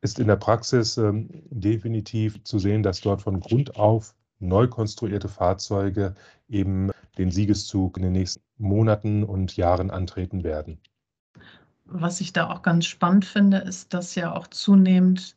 ist 0.00 0.18
in 0.18 0.26
der 0.26 0.36
Praxis 0.36 0.96
ähm, 0.98 1.28
definitiv 1.50 2.42
zu 2.44 2.58
sehen, 2.58 2.82
dass 2.82 3.00
dort 3.00 3.22
von 3.22 3.40
Grund 3.40 3.76
auf 3.76 4.14
neu 4.38 4.68
konstruierte 4.68 5.28
Fahrzeuge 5.28 6.14
eben 6.48 6.90
den 7.18 7.30
Siegeszug 7.30 7.96
in 7.96 8.02
den 8.02 8.12
nächsten 8.12 8.42
Monaten 8.58 9.22
und 9.24 9.56
Jahren 9.56 9.90
antreten 9.90 10.44
werden. 10.44 10.78
Was 11.84 12.20
ich 12.20 12.32
da 12.32 12.50
auch 12.50 12.62
ganz 12.62 12.86
spannend 12.86 13.24
finde, 13.24 13.58
ist, 13.58 13.94
dass 13.94 14.14
ja 14.14 14.34
auch 14.34 14.46
zunehmend 14.48 15.36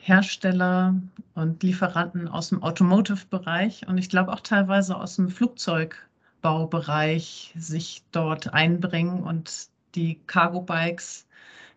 Hersteller 0.00 0.94
und 1.34 1.62
Lieferanten 1.62 2.26
aus 2.26 2.48
dem 2.48 2.62
Automotive-Bereich 2.62 3.86
und 3.86 3.98
ich 3.98 4.08
glaube 4.08 4.32
auch 4.32 4.40
teilweise 4.40 4.96
aus 4.96 5.16
dem 5.16 5.28
Flugzeugbaubereich 5.28 7.52
sich 7.56 8.02
dort 8.10 8.54
einbringen 8.54 9.22
und 9.22 9.68
die 9.94 10.18
Cargo-Bikes 10.26 11.26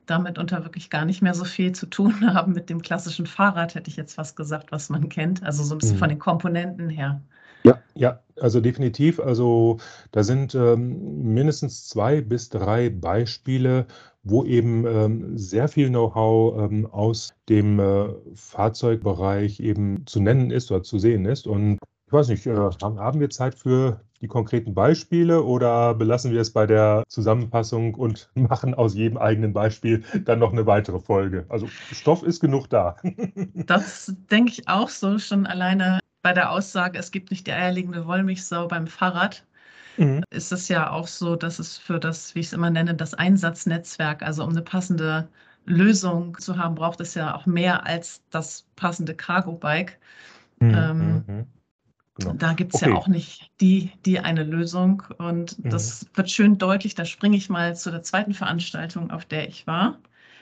damit 0.05 0.37
unter 0.37 0.63
wirklich 0.63 0.89
gar 0.89 1.03
nicht 1.05 1.21
mehr 1.21 1.33
so 1.33 1.43
viel 1.43 1.73
zu 1.73 1.85
tun 1.85 2.15
haben 2.33 2.53
mit 2.53 2.69
dem 2.69 2.81
klassischen 2.81 3.25
Fahrrad, 3.25 3.75
hätte 3.75 3.89
ich 3.89 3.97
jetzt 3.97 4.15
fast 4.15 4.37
gesagt, 4.37 4.71
was 4.71 4.89
man 4.89 5.09
kennt. 5.09 5.43
Also 5.43 5.63
so 5.63 5.75
ein 5.75 5.79
bisschen 5.79 5.95
mhm. 5.95 5.99
von 5.99 6.09
den 6.09 6.19
Komponenten 6.19 6.89
her. 6.89 7.21
Ja, 7.63 7.79
ja, 7.95 8.19
also 8.39 8.61
definitiv. 8.61 9.19
Also 9.19 9.77
da 10.11 10.23
sind 10.23 10.55
ähm, 10.55 11.33
mindestens 11.33 11.87
zwei 11.87 12.21
bis 12.21 12.49
drei 12.49 12.89
Beispiele, 12.89 13.85
wo 14.23 14.43
eben 14.45 14.85
ähm, 14.87 15.37
sehr 15.37 15.67
viel 15.67 15.89
Know-how 15.89 16.71
ähm, 16.71 16.85
aus 16.87 17.33
dem 17.49 17.79
äh, 17.79 18.09
Fahrzeugbereich 18.33 19.59
eben 19.59 20.05
zu 20.05 20.21
nennen 20.21 20.51
ist 20.51 20.71
oder 20.71 20.83
zu 20.83 20.97
sehen 20.97 21.25
ist. 21.25 21.45
Und 21.47 21.79
ich 22.07 22.13
weiß 22.13 22.29
nicht, 22.29 22.45
äh, 22.45 22.55
haben 22.55 23.19
wir 23.19 23.29
Zeit 23.29 23.55
für 23.55 24.01
die 24.21 24.27
konkreten 24.27 24.73
Beispiele 24.73 25.43
oder 25.43 25.93
belassen 25.93 26.31
wir 26.31 26.39
es 26.39 26.53
bei 26.53 26.65
der 26.65 27.03
Zusammenfassung 27.09 27.95
und 27.95 28.29
machen 28.35 28.73
aus 28.73 28.95
jedem 28.95 29.17
eigenen 29.17 29.51
Beispiel 29.51 30.03
dann 30.23 30.39
noch 30.39 30.53
eine 30.53 30.65
weitere 30.65 30.99
Folge? 30.99 31.45
Also 31.49 31.67
Stoff 31.67 32.23
ist 32.23 32.39
genug 32.39 32.69
da. 32.69 32.95
Das 33.65 34.13
denke 34.31 34.51
ich 34.51 34.67
auch 34.67 34.89
so, 34.89 35.19
schon 35.19 35.45
alleine 35.45 35.99
bei 36.23 36.33
der 36.33 36.49
Aussage, 36.51 36.97
es 36.97 37.11
gibt 37.11 37.29
nicht 37.29 37.45
die 37.45 37.51
eierlegende 37.51 38.07
Wollmilchsau 38.07 38.67
beim 38.67 38.87
Fahrrad 38.87 39.45
mhm. 39.97 40.23
ist 40.31 40.51
es 40.51 40.67
ja 40.69 40.89
auch 40.89 41.07
so, 41.07 41.35
dass 41.35 41.59
es 41.59 41.77
für 41.77 41.99
das, 41.99 42.33
wie 42.33 42.39
ich 42.39 42.47
es 42.47 42.53
immer 42.53 42.69
nenne, 42.69 42.95
das 42.95 43.13
Einsatznetzwerk, 43.13 44.23
also 44.23 44.43
um 44.43 44.49
eine 44.49 44.61
passende 44.61 45.27
Lösung 45.65 46.37
zu 46.39 46.57
haben, 46.57 46.75
braucht 46.75 47.01
es 47.01 47.13
ja 47.13 47.35
auch 47.35 47.45
mehr 47.45 47.85
als 47.85 48.21
das 48.29 48.65
passende 48.75 49.13
Cargo-Bike. 49.13 49.99
Mhm. 50.59 50.73
Ähm, 50.73 51.23
mhm. 51.27 51.45
Genau. 52.15 52.33
Da 52.33 52.53
gibt 52.53 52.75
es 52.75 52.81
okay. 52.81 52.91
ja 52.91 52.97
auch 52.97 53.07
nicht 53.07 53.51
die, 53.59 53.91
die 54.05 54.19
eine 54.19 54.43
Lösung. 54.43 55.03
Und 55.17 55.63
mhm. 55.63 55.69
das 55.69 56.05
wird 56.13 56.29
schön 56.29 56.57
deutlich. 56.57 56.95
Da 56.95 57.05
springe 57.05 57.37
ich 57.37 57.49
mal 57.49 57.75
zu 57.75 57.91
der 57.91 58.03
zweiten 58.03 58.33
Veranstaltung, 58.33 59.09
auf 59.11 59.25
der 59.25 59.47
ich 59.47 59.65
war. 59.67 59.97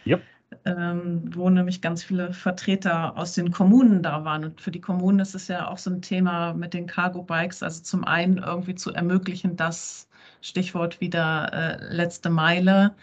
Yep 0.05 0.21
ähm, 0.65 1.23
wo 1.33 1.49
nämlich 1.49 1.81
ganz 1.81 2.03
viele 2.03 2.33
Vertreter 2.33 3.17
aus 3.17 3.33
den 3.33 3.51
Kommunen 3.51 4.03
da 4.03 4.23
waren. 4.25 4.45
Und 4.45 4.61
für 4.61 4.71
die 4.71 4.81
Kommunen 4.81 5.19
ist 5.19 5.35
es 5.35 5.47
ja 5.47 5.67
auch 5.67 5.77
so 5.77 5.89
ein 5.89 6.01
Thema 6.01 6.53
mit 6.53 6.73
den 6.73 6.87
Cargo-Bikes, 6.87 7.63
also 7.63 7.81
zum 7.83 8.03
einen 8.03 8.37
irgendwie 8.37 8.75
zu 8.75 8.93
ermöglichen, 8.93 9.55
dass 9.55 10.07
Stichwort 10.41 11.01
wieder 11.01 11.51
äh, 11.53 11.93
letzte 11.93 12.29
Meile, 12.29 12.95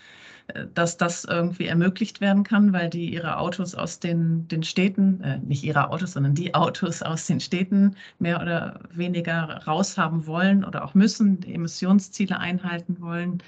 äh, 0.49 0.67
dass 0.75 0.97
das 0.97 1.25
irgendwie 1.25 1.67
ermöglicht 1.67 2.21
werden 2.21 2.45
kann, 2.45 2.73
weil 2.73 2.91
die 2.91 3.13
ihre 3.13 3.39
Autos 3.39 3.75
aus 3.75 3.99
den, 3.99 4.47
den 4.49 4.63
Städten, 4.63 5.21
äh, 5.23 5.39
nicht 5.39 5.65
ihre 5.65 5.91
Autos, 5.91 6.13
sondern 6.13 6.35
die 6.35 6.55
Autos 6.55 7.03
aus 7.03 7.27
den 7.27 7.41
Städten 7.41 7.97
mehr 8.19 8.41
oder 8.41 8.81
weniger 8.93 9.63
raushaben 9.67 10.27
wollen 10.27 10.65
oder 10.65 10.85
auch 10.85 10.95
müssen, 10.95 11.41
die 11.41 11.55
Emissionsziele 11.55 12.39
einhalten 12.39 13.01
wollen. 13.01 13.43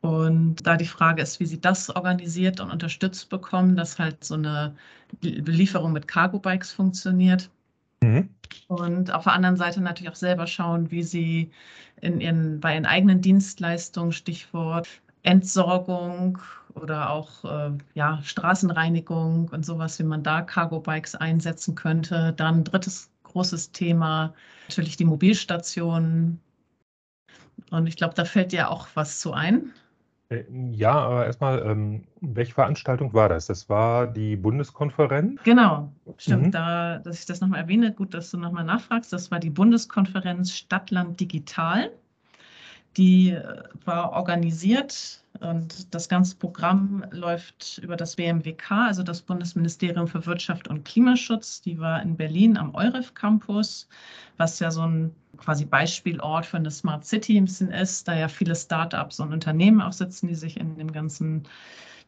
Und 0.00 0.66
da 0.66 0.76
die 0.76 0.86
Frage 0.86 1.22
ist, 1.22 1.40
wie 1.40 1.46
sie 1.46 1.60
das 1.60 1.90
organisiert 1.90 2.60
und 2.60 2.70
unterstützt 2.70 3.28
bekommen, 3.28 3.76
dass 3.76 3.98
halt 3.98 4.22
so 4.22 4.34
eine 4.34 4.74
Belieferung 5.20 5.92
mit 5.92 6.06
Cargo-Bikes 6.06 6.72
funktioniert. 6.72 7.50
Mhm. 8.02 8.28
Und 8.68 9.12
auf 9.12 9.24
der 9.24 9.32
anderen 9.32 9.56
Seite 9.56 9.80
natürlich 9.80 10.10
auch 10.10 10.16
selber 10.16 10.46
schauen, 10.46 10.90
wie 10.90 11.02
sie 11.02 11.50
in 12.00 12.20
ihren, 12.20 12.60
bei 12.60 12.74
ihren 12.74 12.86
eigenen 12.86 13.20
Dienstleistungen, 13.20 14.12
Stichwort 14.12 14.88
Entsorgung 15.26 16.38
oder 16.74 17.10
auch 17.10 17.44
äh, 17.44 17.72
ja, 17.94 18.20
Straßenreinigung 18.22 19.48
und 19.48 19.66
sowas, 19.66 19.98
wie 19.98 20.04
man 20.04 20.22
da 20.22 20.42
Cargo-Bikes 20.42 21.16
einsetzen 21.16 21.74
könnte. 21.74 22.32
Dann 22.36 22.62
drittes 22.62 23.10
großes 23.24 23.72
Thema, 23.72 24.32
natürlich 24.68 24.96
die 24.96 25.04
Mobilstationen. 25.04 26.40
Und 27.70 27.86
ich 27.88 27.96
glaube, 27.96 28.14
da 28.14 28.24
fällt 28.24 28.52
dir 28.52 28.70
auch 28.70 28.86
was 28.94 29.20
zu 29.20 29.32
ein. 29.32 29.72
Äh, 30.28 30.44
ja, 30.72 30.92
aber 30.92 31.26
erstmal, 31.26 31.64
ähm, 31.64 32.04
welche 32.20 32.52
Veranstaltung 32.52 33.12
war 33.14 33.28
das? 33.28 33.46
Das 33.46 33.68
war 33.68 34.06
die 34.06 34.36
Bundeskonferenz? 34.36 35.40
Genau, 35.44 35.92
stimmt. 36.18 36.46
Mhm. 36.46 36.50
Da, 36.50 36.98
dass 36.98 37.20
ich 37.20 37.26
das 37.26 37.40
nochmal 37.40 37.60
erwähne, 37.60 37.92
gut, 37.92 38.12
dass 38.12 38.30
du 38.30 38.38
nochmal 38.38 38.64
nachfragst. 38.64 39.12
Das 39.12 39.30
war 39.30 39.38
die 39.38 39.50
Bundeskonferenz 39.50 40.52
Stadtland 40.52 41.20
Digital. 41.20 41.92
Die 42.96 43.30
äh, 43.30 43.62
war 43.84 44.12
organisiert 44.12 45.22
und 45.40 45.94
das 45.94 46.08
ganze 46.08 46.36
Programm 46.36 47.04
läuft 47.10 47.78
über 47.82 47.96
das 47.96 48.16
BMWK, 48.16 48.70
also 48.70 49.02
das 49.02 49.20
Bundesministerium 49.20 50.08
für 50.08 50.24
Wirtschaft 50.24 50.68
und 50.68 50.84
Klimaschutz. 50.84 51.60
Die 51.60 51.78
war 51.78 52.00
in 52.00 52.16
Berlin 52.16 52.56
am 52.56 52.74
EUREF 52.74 53.14
Campus, 53.14 53.88
was 54.38 54.58
ja 54.60 54.70
so 54.70 54.82
ein 54.82 55.14
quasi 55.36 55.66
Beispielort 55.66 56.46
für 56.46 56.56
eine 56.56 56.70
Smart 56.70 57.04
City 57.04 57.38
ist, 57.38 58.08
da 58.08 58.16
ja 58.16 58.28
viele 58.28 58.54
Startups 58.54 59.20
und 59.20 59.32
Unternehmen 59.32 59.82
auch 59.82 59.92
sitzen, 59.92 60.28
die 60.28 60.34
sich 60.34 60.58
in 60.58 60.78
dem 60.78 60.92
ganzen 60.92 61.42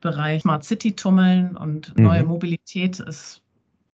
Bereich 0.01 0.43
Smart 0.43 0.65
City 0.65 0.95
tummeln 0.95 1.57
und 1.57 1.97
mhm. 1.97 2.05
neue 2.05 2.25
Mobilität 2.25 3.01
ist 3.01 3.43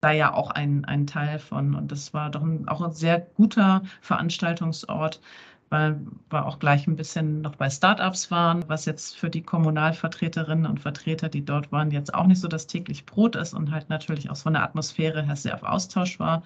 da 0.01 0.11
ja 0.11 0.33
auch 0.33 0.51
ein, 0.51 0.83
ein 0.83 1.07
Teil 1.07 1.39
von. 1.39 1.75
Und 1.75 1.91
das 1.91 2.13
war 2.13 2.29
doch 2.29 2.41
ein, 2.41 2.67
auch 2.67 2.81
ein 2.81 2.91
sehr 2.91 3.21
guter 3.21 3.83
Veranstaltungsort 4.01 5.21
weil 5.69 5.99
wir 6.29 6.45
auch 6.45 6.59
gleich 6.59 6.87
ein 6.87 6.95
bisschen 6.95 7.41
noch 7.41 7.55
bei 7.55 7.69
Startups 7.69 8.29
waren, 8.31 8.63
was 8.67 8.85
jetzt 8.85 9.17
für 9.17 9.29
die 9.29 9.41
Kommunalvertreterinnen 9.41 10.65
und 10.65 10.79
Vertreter, 10.79 11.29
die 11.29 11.43
dort 11.43 11.71
waren, 11.71 11.91
jetzt 11.91 12.13
auch 12.13 12.27
nicht 12.27 12.41
so 12.41 12.47
das 12.47 12.67
täglich 12.67 13.05
Brot 13.05 13.35
ist 13.35 13.53
und 13.53 13.71
halt 13.71 13.89
natürlich 13.89 14.29
auch 14.29 14.35
so 14.35 14.49
eine 14.49 14.61
Atmosphäre 14.61 15.23
her 15.23 15.35
sehr 15.35 15.55
auf 15.55 15.63
Austausch 15.63 16.19
war. 16.19 16.43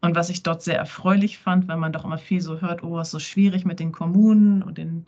Und 0.00 0.16
was 0.16 0.30
ich 0.30 0.42
dort 0.42 0.62
sehr 0.62 0.76
erfreulich 0.78 1.38
fand, 1.38 1.68
weil 1.68 1.76
man 1.78 1.92
doch 1.92 2.04
immer 2.04 2.18
viel 2.18 2.40
so 2.40 2.60
hört, 2.60 2.82
oh, 2.82 2.98
es 2.98 3.08
ist 3.08 3.12
so 3.12 3.18
schwierig 3.20 3.64
mit 3.64 3.80
den 3.80 3.92
Kommunen 3.92 4.62
und 4.62 4.78
den, 4.78 5.06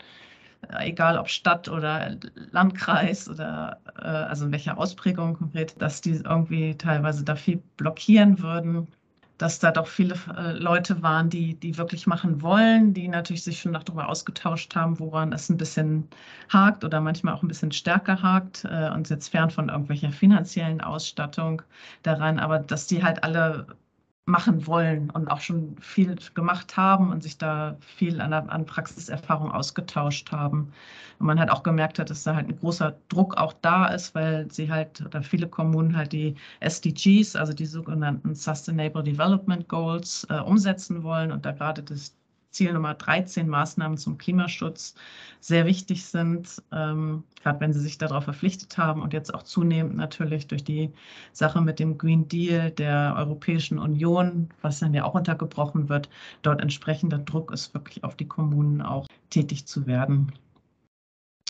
äh, 0.68 0.88
egal 0.88 1.18
ob 1.18 1.28
Stadt 1.28 1.68
oder 1.68 2.16
Landkreis 2.52 3.28
oder 3.28 3.80
äh, 3.96 4.02
also 4.02 4.46
in 4.46 4.52
welcher 4.52 4.78
Ausprägung 4.78 5.34
konkret, 5.34 5.80
dass 5.82 6.00
die 6.00 6.12
irgendwie 6.12 6.76
teilweise 6.76 7.24
da 7.24 7.36
viel 7.36 7.62
blockieren 7.76 8.40
würden 8.40 8.88
dass 9.40 9.58
da 9.58 9.70
doch 9.70 9.86
viele 9.86 10.14
äh, 10.36 10.52
Leute 10.52 11.02
waren, 11.02 11.30
die, 11.30 11.54
die 11.54 11.78
wirklich 11.78 12.06
machen 12.06 12.42
wollen, 12.42 12.92
die 12.92 13.08
natürlich 13.08 13.42
sich 13.42 13.60
schon 13.60 13.72
darüber 13.72 14.08
ausgetauscht 14.08 14.74
haben, 14.76 14.98
woran 14.98 15.32
es 15.32 15.48
ein 15.48 15.56
bisschen 15.56 16.08
hakt 16.50 16.84
oder 16.84 17.00
manchmal 17.00 17.34
auch 17.34 17.42
ein 17.42 17.48
bisschen 17.48 17.72
stärker 17.72 18.20
hakt 18.22 18.64
äh, 18.66 18.90
und 18.94 19.08
jetzt 19.08 19.28
fern 19.28 19.50
von 19.50 19.70
irgendwelcher 19.70 20.12
finanziellen 20.12 20.82
Ausstattung 20.82 21.62
daran, 22.02 22.38
aber 22.38 22.58
dass 22.58 22.86
die 22.86 23.02
halt 23.02 23.24
alle 23.24 23.66
machen 24.26 24.66
wollen 24.66 25.10
und 25.10 25.28
auch 25.28 25.40
schon 25.40 25.76
viel 25.80 26.16
gemacht 26.34 26.76
haben 26.76 27.10
und 27.10 27.22
sich 27.22 27.38
da 27.38 27.76
viel 27.80 28.20
an, 28.20 28.32
an 28.32 28.66
Praxiserfahrung 28.66 29.50
ausgetauscht 29.50 30.30
haben. 30.32 30.72
Und 31.18 31.26
man 31.26 31.38
halt 31.40 31.50
auch 31.50 31.62
gemerkt 31.62 31.98
hat, 31.98 32.10
dass 32.10 32.22
da 32.22 32.34
halt 32.36 32.48
ein 32.48 32.58
großer 32.58 32.96
Druck 33.08 33.36
auch 33.36 33.52
da 33.62 33.86
ist, 33.88 34.14
weil 34.14 34.50
sie 34.50 34.70
halt 34.70 35.02
oder 35.04 35.22
viele 35.22 35.48
Kommunen 35.48 35.96
halt 35.96 36.12
die 36.12 36.36
SDGs, 36.60 37.36
also 37.36 37.52
die 37.52 37.66
sogenannten 37.66 38.34
Sustainable 38.34 39.02
Development 39.02 39.68
Goals, 39.68 40.26
äh, 40.30 40.38
umsetzen 40.40 41.02
wollen 41.02 41.32
und 41.32 41.44
da 41.44 41.52
gerade 41.52 41.82
das 41.82 42.14
Ziel 42.50 42.72
Nummer 42.72 42.94
13, 42.94 43.48
Maßnahmen 43.48 43.96
zum 43.96 44.18
Klimaschutz, 44.18 44.94
sehr 45.40 45.66
wichtig 45.66 46.04
sind, 46.04 46.62
ähm, 46.72 47.24
gerade 47.42 47.60
wenn 47.60 47.72
sie 47.72 47.80
sich 47.80 47.96
darauf 47.98 48.24
verpflichtet 48.24 48.76
haben 48.76 49.02
und 49.02 49.12
jetzt 49.12 49.32
auch 49.32 49.42
zunehmend 49.42 49.96
natürlich 49.96 50.46
durch 50.48 50.64
die 50.64 50.92
Sache 51.32 51.60
mit 51.60 51.78
dem 51.78 51.96
Green 51.96 52.28
Deal 52.28 52.70
der 52.70 53.14
Europäischen 53.16 53.78
Union, 53.78 54.48
was 54.62 54.80
dann 54.80 54.94
ja 54.94 55.04
auch 55.04 55.14
untergebrochen 55.14 55.88
wird, 55.88 56.10
dort 56.42 56.60
entsprechender 56.60 57.18
Druck 57.18 57.52
ist, 57.52 57.72
wirklich 57.74 58.04
auf 58.04 58.16
die 58.16 58.28
Kommunen 58.28 58.82
auch 58.82 59.06
tätig 59.30 59.66
zu 59.66 59.86
werden. 59.86 60.32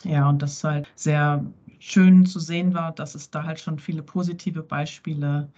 Ja, 0.04 0.28
und 0.28 0.40
das 0.40 0.62
halt 0.64 0.88
sehr 0.94 1.44
schön 1.78 2.26
zu 2.26 2.40
sehen 2.40 2.74
war, 2.74 2.92
dass 2.92 3.14
es 3.14 3.30
da 3.30 3.44
halt 3.44 3.60
schon 3.60 3.78
viele 3.78 4.02
positive 4.02 4.62
Beispiele 4.62 5.50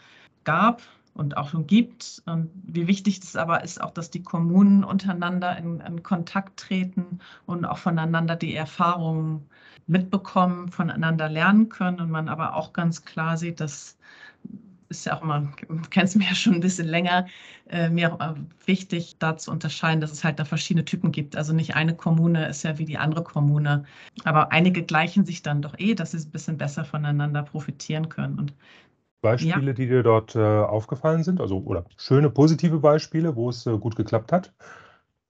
gab 0.44 0.82
und 1.14 1.36
auch 1.36 1.48
schon 1.50 1.66
gibt. 1.66 2.22
Und 2.26 2.50
wie 2.64 2.86
wichtig 2.86 3.20
es 3.22 3.36
aber 3.36 3.62
ist, 3.64 3.80
auch, 3.80 3.90
dass 3.90 4.10
die 4.10 4.22
Kommunen 4.22 4.84
untereinander 4.84 5.56
in, 5.56 5.80
in, 5.80 6.02
Kontakt 6.02 6.58
treten 6.58 7.20
und 7.46 7.64
auch 7.64 7.78
voneinander 7.78 8.36
die 8.36 8.54
Erfahrungen 8.54 9.46
mitbekommen, 9.86 10.70
voneinander 10.70 11.28
lernen 11.28 11.68
können. 11.68 12.00
Und 12.00 12.10
man 12.10 12.28
aber 12.28 12.56
auch 12.56 12.72
ganz 12.72 13.04
klar 13.04 13.36
sieht, 13.36 13.60
dass 13.60 13.96
ist 14.92 15.06
ja 15.06 15.16
auch 15.16 15.22
immer, 15.22 15.50
kennst 15.90 16.16
mich 16.16 16.28
ja 16.28 16.34
schon 16.34 16.54
ein 16.54 16.60
bisschen 16.60 16.86
länger, 16.86 17.26
äh, 17.68 17.88
mir 17.88 18.12
auch 18.12 18.20
äh, 18.20 18.34
wichtig, 18.66 19.16
da 19.18 19.36
zu 19.36 19.50
unterscheiden, 19.50 20.00
dass 20.00 20.12
es 20.12 20.22
halt 20.22 20.38
da 20.38 20.44
verschiedene 20.44 20.84
Typen 20.84 21.12
gibt. 21.12 21.34
Also 21.34 21.52
nicht 21.52 21.74
eine 21.74 21.96
Kommune 21.96 22.46
ist 22.46 22.62
ja 22.62 22.78
wie 22.78 22.84
die 22.84 22.98
andere 22.98 23.24
Kommune, 23.24 23.84
aber 24.24 24.52
einige 24.52 24.82
gleichen 24.82 25.24
sich 25.24 25.42
dann 25.42 25.62
doch 25.62 25.74
eh, 25.78 25.94
dass 25.94 26.12
sie 26.12 26.18
ein 26.18 26.30
bisschen 26.30 26.58
besser 26.58 26.84
voneinander 26.84 27.42
profitieren 27.42 28.08
können. 28.08 28.38
Und 28.38 28.54
Beispiele, 29.22 29.68
ja. 29.68 29.72
die 29.72 29.86
dir 29.86 30.02
dort 30.02 30.36
äh, 30.36 30.40
aufgefallen 30.40 31.24
sind? 31.24 31.40
Also, 31.40 31.58
oder 31.60 31.84
schöne 31.96 32.28
positive 32.28 32.78
Beispiele, 32.80 33.34
wo 33.34 33.48
es 33.48 33.66
äh, 33.66 33.78
gut 33.78 33.96
geklappt 33.96 34.32
hat? 34.32 34.52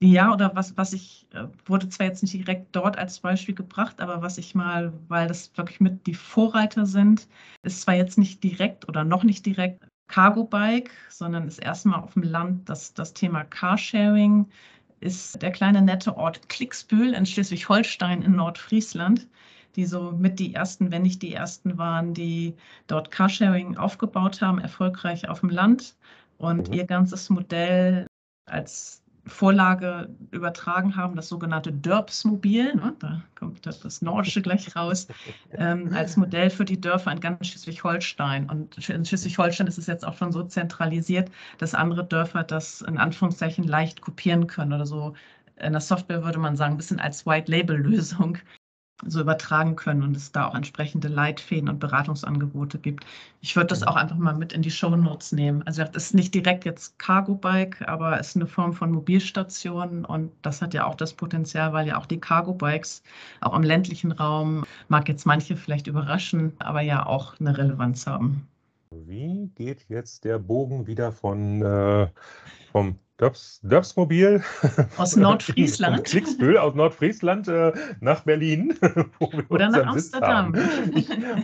Ja, 0.02 0.32
oder 0.32 0.50
was, 0.56 0.76
was 0.76 0.92
ich, 0.92 1.28
äh, 1.32 1.44
wurde 1.64 1.88
zwar 1.88 2.06
jetzt 2.06 2.22
nicht 2.22 2.34
direkt 2.34 2.74
dort 2.74 2.98
als 2.98 3.20
Beispiel 3.20 3.54
gebracht, 3.54 4.00
aber 4.00 4.20
was 4.20 4.36
ich 4.36 4.56
mal, 4.56 4.92
weil 5.06 5.28
das 5.28 5.56
wirklich 5.56 5.78
mit 5.78 6.08
die 6.08 6.14
Vorreiter 6.14 6.86
sind, 6.86 7.28
ist 7.62 7.82
zwar 7.82 7.94
jetzt 7.94 8.18
nicht 8.18 8.42
direkt 8.42 8.88
oder 8.88 9.04
noch 9.04 9.22
nicht 9.22 9.46
direkt 9.46 9.86
Cargo 10.08 10.42
Bike, 10.42 10.90
sondern 11.08 11.46
ist 11.46 11.58
erstmal 11.58 12.00
auf 12.00 12.14
dem 12.14 12.24
Land 12.24 12.68
das, 12.68 12.94
das 12.94 13.14
Thema 13.14 13.44
Carsharing, 13.44 14.48
ist 14.98 15.40
der 15.40 15.52
kleine 15.52 15.82
nette 15.82 16.16
Ort 16.16 16.48
Klicksbühl 16.48 17.14
in 17.14 17.24
Schleswig-Holstein 17.24 18.22
in 18.22 18.36
Nordfriesland 18.36 19.28
die 19.76 19.86
so 19.86 20.12
mit 20.12 20.38
die 20.38 20.54
ersten, 20.54 20.90
wenn 20.90 21.02
nicht 21.02 21.22
die 21.22 21.34
ersten 21.34 21.78
waren, 21.78 22.14
die 22.14 22.54
dort 22.86 23.10
Carsharing 23.10 23.76
aufgebaut 23.76 24.40
haben, 24.40 24.58
erfolgreich 24.58 25.28
auf 25.28 25.40
dem 25.40 25.50
Land 25.50 25.96
und 26.38 26.68
mhm. 26.68 26.74
ihr 26.74 26.84
ganzes 26.84 27.30
Modell 27.30 28.06
als 28.46 29.02
Vorlage 29.26 30.08
übertragen 30.32 30.96
haben, 30.96 31.14
das 31.14 31.28
sogenannte 31.28 31.72
Dörpsmobil, 31.72 32.74
ne, 32.74 32.94
da 32.98 33.22
kommt 33.36 33.64
das 33.64 34.02
Nordische 34.02 34.42
gleich 34.42 34.74
raus, 34.74 35.06
ähm, 35.52 35.92
als 35.94 36.16
Modell 36.16 36.50
für 36.50 36.64
die 36.64 36.80
Dörfer 36.80 37.12
in 37.12 37.20
ganz 37.20 37.46
Schleswig-Holstein. 37.46 38.50
Und 38.50 38.88
in 38.88 39.04
Schleswig-Holstein 39.04 39.68
ist 39.68 39.78
es 39.78 39.86
jetzt 39.86 40.04
auch 40.04 40.16
schon 40.16 40.32
so 40.32 40.42
zentralisiert, 40.42 41.30
dass 41.58 41.74
andere 41.74 42.04
Dörfer 42.04 42.42
das 42.42 42.80
in 42.82 42.98
Anführungszeichen 42.98 43.64
leicht 43.64 44.00
kopieren 44.00 44.48
können 44.48 44.72
oder 44.72 44.86
so. 44.86 45.14
In 45.56 45.72
der 45.72 45.80
Software 45.80 46.24
würde 46.24 46.40
man 46.40 46.56
sagen, 46.56 46.74
ein 46.74 46.78
bisschen 46.78 46.98
als 46.98 47.24
White-Label-Lösung 47.24 48.38
so 49.06 49.20
übertragen 49.20 49.76
können 49.76 50.02
und 50.02 50.16
es 50.16 50.32
da 50.32 50.46
auch 50.46 50.54
entsprechende 50.54 51.08
Leitfäden 51.08 51.68
und 51.68 51.80
Beratungsangebote 51.80 52.78
gibt. 52.78 53.04
Ich 53.40 53.56
würde 53.56 53.68
das 53.68 53.82
auch 53.82 53.96
einfach 53.96 54.16
mal 54.16 54.34
mit 54.34 54.52
in 54.52 54.62
die 54.62 54.70
Show 54.70 54.94
Notes 54.94 55.32
nehmen. 55.32 55.62
Also 55.64 55.84
das 55.84 56.04
ist 56.04 56.14
nicht 56.14 56.34
direkt 56.34 56.64
jetzt 56.64 56.98
Cargo 56.98 57.34
Bike, 57.34 57.86
aber 57.88 58.18
es 58.20 58.28
ist 58.28 58.36
eine 58.36 58.46
Form 58.46 58.72
von 58.72 58.92
Mobilstation 58.92 60.04
und 60.04 60.30
das 60.42 60.62
hat 60.62 60.74
ja 60.74 60.86
auch 60.86 60.94
das 60.94 61.12
Potenzial, 61.12 61.72
weil 61.72 61.88
ja 61.88 61.98
auch 61.98 62.06
die 62.06 62.20
Cargo 62.20 62.52
Bikes 62.52 63.02
auch 63.40 63.56
im 63.56 63.62
ländlichen 63.62 64.12
Raum, 64.12 64.64
mag 64.88 65.08
jetzt 65.08 65.26
manche 65.26 65.56
vielleicht 65.56 65.86
überraschen, 65.86 66.52
aber 66.58 66.80
ja 66.80 67.04
auch 67.06 67.38
eine 67.40 67.56
Relevanz 67.56 68.06
haben. 68.06 68.46
Wie 68.90 69.50
geht 69.54 69.86
jetzt 69.88 70.24
der 70.24 70.38
Bogen 70.38 70.86
wieder 70.86 71.12
von 71.12 71.62
äh, 71.62 72.08
vom 72.70 72.98
Dörfs, 73.22 73.60
Dörfsmobil 73.62 74.42
aus 74.96 75.14
Nordfriesland. 75.16 76.02
Klicksbühl 76.02 76.58
aus 76.58 76.74
Nordfriesland 76.74 77.46
äh, 77.46 77.72
nach 78.00 78.22
Berlin. 78.22 78.74
oder 79.48 79.70
nach 79.70 79.86
Amsterdam. 79.86 80.52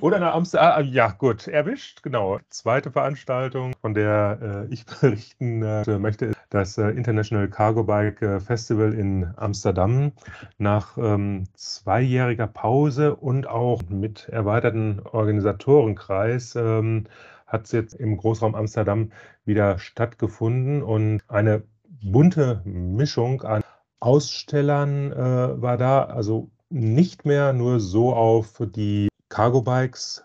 Oder 0.01 0.19
nach 0.19 0.35
Amsterdam. 0.35 0.89
Ja, 0.93 1.13
gut, 1.13 1.47
erwischt, 1.47 2.03
genau. 2.03 2.41
Zweite 2.51 2.91
Veranstaltung, 2.91 3.75
von 3.81 3.95
der 3.95 4.67
äh, 4.69 4.75
ich 4.75 4.87
berichten 4.87 5.63
äh, 5.63 5.99
möchte, 6.01 6.33
das 6.51 6.79
äh, 6.79 6.89
International 6.89 7.47
Cargo 7.47 7.85
Bike 7.85 8.23
äh, 8.23 8.41
Festival 8.41 8.93
in 8.93 9.29
Amsterdam. 9.37 10.11
Nach 10.59 10.99
ähm, 10.99 11.45
zweijähriger 11.55 12.49
Pause 12.49 13.15
und 13.15 13.47
auch 13.47 13.83
mit 13.89 14.29
erweiterten 14.31 14.99
Organisatorenkreis 15.13 16.57
ähm, 16.57 17.05
hat 17.49 17.65
es 17.65 17.73
jetzt 17.73 17.95
im 17.95 18.17
Großraum 18.17 18.55
Amsterdam 18.55 19.11
wieder 19.45 19.79
stattgefunden. 19.79 20.83
Und 20.83 21.23
eine 21.29 21.65
bunte 22.01 22.63
Mischung 22.65 23.43
an 23.43 23.63
Ausstellern 24.01 25.11
äh, 25.13 25.61
war 25.61 25.77
da, 25.77 26.05
also 26.05 26.51
nicht 26.71 27.25
mehr 27.25 27.53
nur 27.53 27.81
so 27.81 28.15
auf 28.15 28.63
die 28.77 29.09
Cargo 29.29 29.63
Bikes 29.63 30.25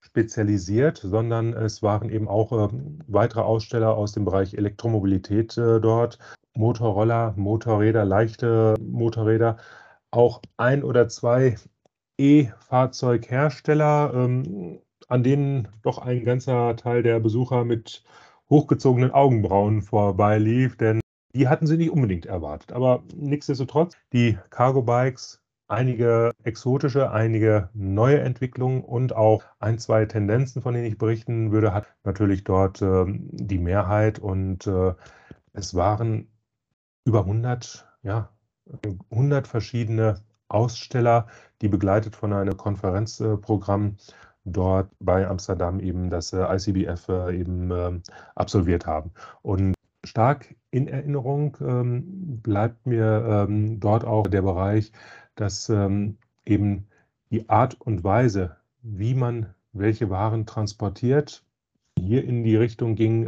spezialisiert, 0.00 0.98
sondern 0.98 1.52
es 1.52 1.82
waren 1.82 2.08
eben 2.08 2.28
auch 2.28 2.52
äh, 2.52 2.68
weitere 3.08 3.40
Aussteller 3.40 3.96
aus 3.96 4.12
dem 4.12 4.24
Bereich 4.24 4.54
Elektromobilität 4.54 5.58
äh, 5.58 5.80
dort, 5.80 6.18
Motorroller, 6.54 7.34
Motorräder, 7.36 8.04
leichte 8.04 8.76
Motorräder, 8.80 9.56
auch 10.12 10.40
ein 10.56 10.84
oder 10.84 11.08
zwei 11.08 11.56
E-Fahrzeughersteller, 12.16 14.12
ähm, 14.14 14.78
an 15.08 15.22
denen 15.22 15.68
doch 15.82 15.98
ein 15.98 16.24
ganzer 16.24 16.76
Teil 16.76 17.02
der 17.02 17.20
Besucher 17.20 17.64
mit 17.64 18.04
hochgezogenen 18.50 19.10
Augenbrauen 19.10 19.82
vorbeilief, 19.82 20.76
denn 20.76 21.00
die 21.34 21.48
hatten 21.48 21.66
sie 21.66 21.76
nicht 21.76 21.90
unbedingt 21.90 22.26
erwartet. 22.26 22.72
Aber 22.72 23.02
nichtsdestotrotz, 23.14 23.96
die 24.12 24.38
Cargo 24.50 24.82
Bikes, 24.82 25.40
einige 25.66 26.32
exotische, 26.44 27.10
einige 27.10 27.70
neue 27.74 28.20
Entwicklungen 28.20 28.82
und 28.84 29.16
auch 29.16 29.42
ein, 29.58 29.78
zwei 29.78 30.04
Tendenzen, 30.06 30.62
von 30.62 30.74
denen 30.74 30.86
ich 30.86 30.98
berichten 30.98 31.50
würde, 31.52 31.72
hat 31.72 31.86
natürlich 32.04 32.44
dort 32.44 32.82
äh, 32.82 33.04
die 33.08 33.58
Mehrheit 33.58 34.18
und 34.18 34.66
äh, 34.66 34.94
es 35.52 35.74
waren 35.74 36.28
über 37.04 37.20
100, 37.20 37.86
ja, 38.02 38.30
100 39.10 39.46
verschiedene 39.46 40.22
Aussteller, 40.48 41.26
die 41.62 41.68
begleitet 41.68 42.14
von 42.16 42.32
einem 42.32 42.56
Konferenzprogramm 42.56 43.96
dort 44.44 44.90
bei 45.00 45.26
Amsterdam 45.26 45.80
eben 45.80 46.10
das 46.10 46.32
äh, 46.32 46.42
ICBF 46.42 47.08
äh, 47.08 47.38
eben 47.38 47.70
ähm, 47.70 48.02
absolviert 48.34 48.86
haben. 48.86 49.12
Und 49.42 49.74
stark 50.04 50.54
in 50.70 50.86
Erinnerung 50.86 51.56
ähm, 51.60 52.40
bleibt 52.42 52.86
mir 52.86 53.46
ähm, 53.48 53.80
dort 53.80 54.04
auch 54.04 54.26
der 54.26 54.42
Bereich, 54.42 54.92
dass 55.34 55.68
eben 55.68 56.86
die 57.32 57.48
Art 57.48 57.80
und 57.80 58.04
Weise, 58.04 58.56
wie 58.82 59.14
man 59.14 59.52
welche 59.72 60.08
Waren 60.08 60.46
transportiert, 60.46 61.44
hier 61.98 62.22
in 62.22 62.44
die 62.44 62.54
Richtung 62.54 62.94
ging, 62.94 63.24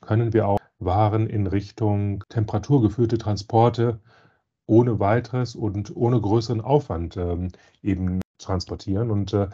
können 0.00 0.32
wir 0.32 0.48
auch 0.48 0.58
Waren 0.78 1.26
in 1.26 1.46
Richtung 1.46 2.24
temperaturgeführte 2.30 3.18
Transporte 3.18 4.00
ohne 4.64 5.00
weiteres 5.00 5.54
und 5.54 5.94
ohne 5.94 6.18
größeren 6.18 6.62
Aufwand 6.62 7.18
eben 7.82 8.20
transportieren. 8.44 9.10
Und 9.10 9.32
äh, 9.32 9.48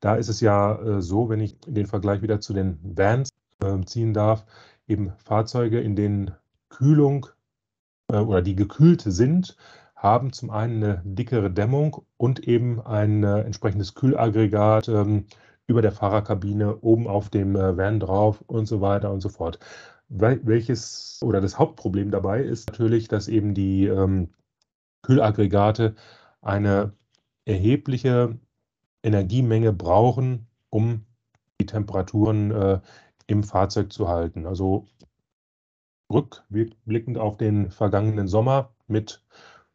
da 0.00 0.16
ist 0.16 0.28
es 0.28 0.40
ja 0.40 0.80
äh, 0.80 1.02
so, 1.02 1.28
wenn 1.28 1.40
ich 1.40 1.58
den 1.60 1.86
Vergleich 1.86 2.22
wieder 2.22 2.40
zu 2.40 2.52
den 2.52 2.78
Vans 2.82 3.30
äh, 3.62 3.80
ziehen 3.84 4.14
darf, 4.14 4.44
eben 4.88 5.12
Fahrzeuge, 5.18 5.80
in 5.80 5.96
denen 5.96 6.32
Kühlung 6.68 7.26
äh, 8.10 8.18
oder 8.18 8.42
die 8.42 8.56
gekühlt 8.56 9.02
sind, 9.04 9.56
haben 9.94 10.32
zum 10.32 10.50
einen 10.50 10.82
eine 10.84 11.02
dickere 11.04 11.50
Dämmung 11.50 12.04
und 12.16 12.40
eben 12.46 12.80
ein 12.82 13.24
äh, 13.24 13.40
entsprechendes 13.40 13.94
Kühlaggregat 13.94 14.88
ähm, 14.88 15.24
über 15.66 15.82
der 15.82 15.92
Fahrerkabine, 15.92 16.76
oben 16.82 17.08
auf 17.08 17.30
dem 17.30 17.56
äh, 17.56 17.76
Van 17.76 17.98
drauf 17.98 18.44
und 18.46 18.66
so 18.66 18.80
weiter 18.80 19.10
und 19.10 19.20
so 19.20 19.28
fort. 19.28 19.58
welches 20.08 21.20
oder 21.22 21.40
das 21.40 21.58
Hauptproblem 21.58 22.10
dabei 22.10 22.42
ist 22.42 22.68
natürlich, 22.68 23.08
dass 23.08 23.26
eben 23.28 23.54
die 23.54 23.86
ähm, 23.86 24.28
Kühlaggregate 25.02 25.94
eine 26.42 26.92
erhebliche 27.46 28.38
Energiemenge 29.02 29.72
brauchen, 29.72 30.46
um 30.68 31.06
die 31.60 31.66
Temperaturen 31.66 32.50
äh, 32.50 32.80
im 33.26 33.42
Fahrzeug 33.42 33.92
zu 33.92 34.08
halten. 34.08 34.46
Also 34.46 34.86
rückblickend 36.12 37.18
auf 37.18 37.36
den 37.36 37.70
vergangenen 37.70 38.28
Sommer 38.28 38.70
mit 38.86 39.22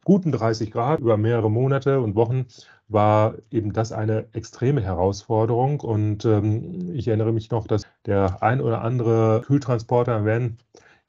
guten 0.04 0.32
30 0.32 0.72
Grad 0.72 1.00
über 1.00 1.18
mehrere 1.18 1.52
Monate 1.52 2.00
und 2.02 2.16
Wochen 2.16 2.46
war 2.88 3.36
eben 3.52 3.74
das 3.74 3.92
eine 3.92 4.28
extreme 4.34 4.82
Herausforderung. 4.82 5.80
Und 5.80 6.26
ähm, 6.26 6.94
ich 6.94 7.08
erinnere 7.08 7.32
mich 7.32 7.52
noch, 7.52 7.68
dass 7.68 7.84
der 8.06 8.42
ein 8.44 8.62
oder 8.62 8.82
andere 8.82 9.42
Kühltransporter 9.46 10.26
Van 10.26 10.58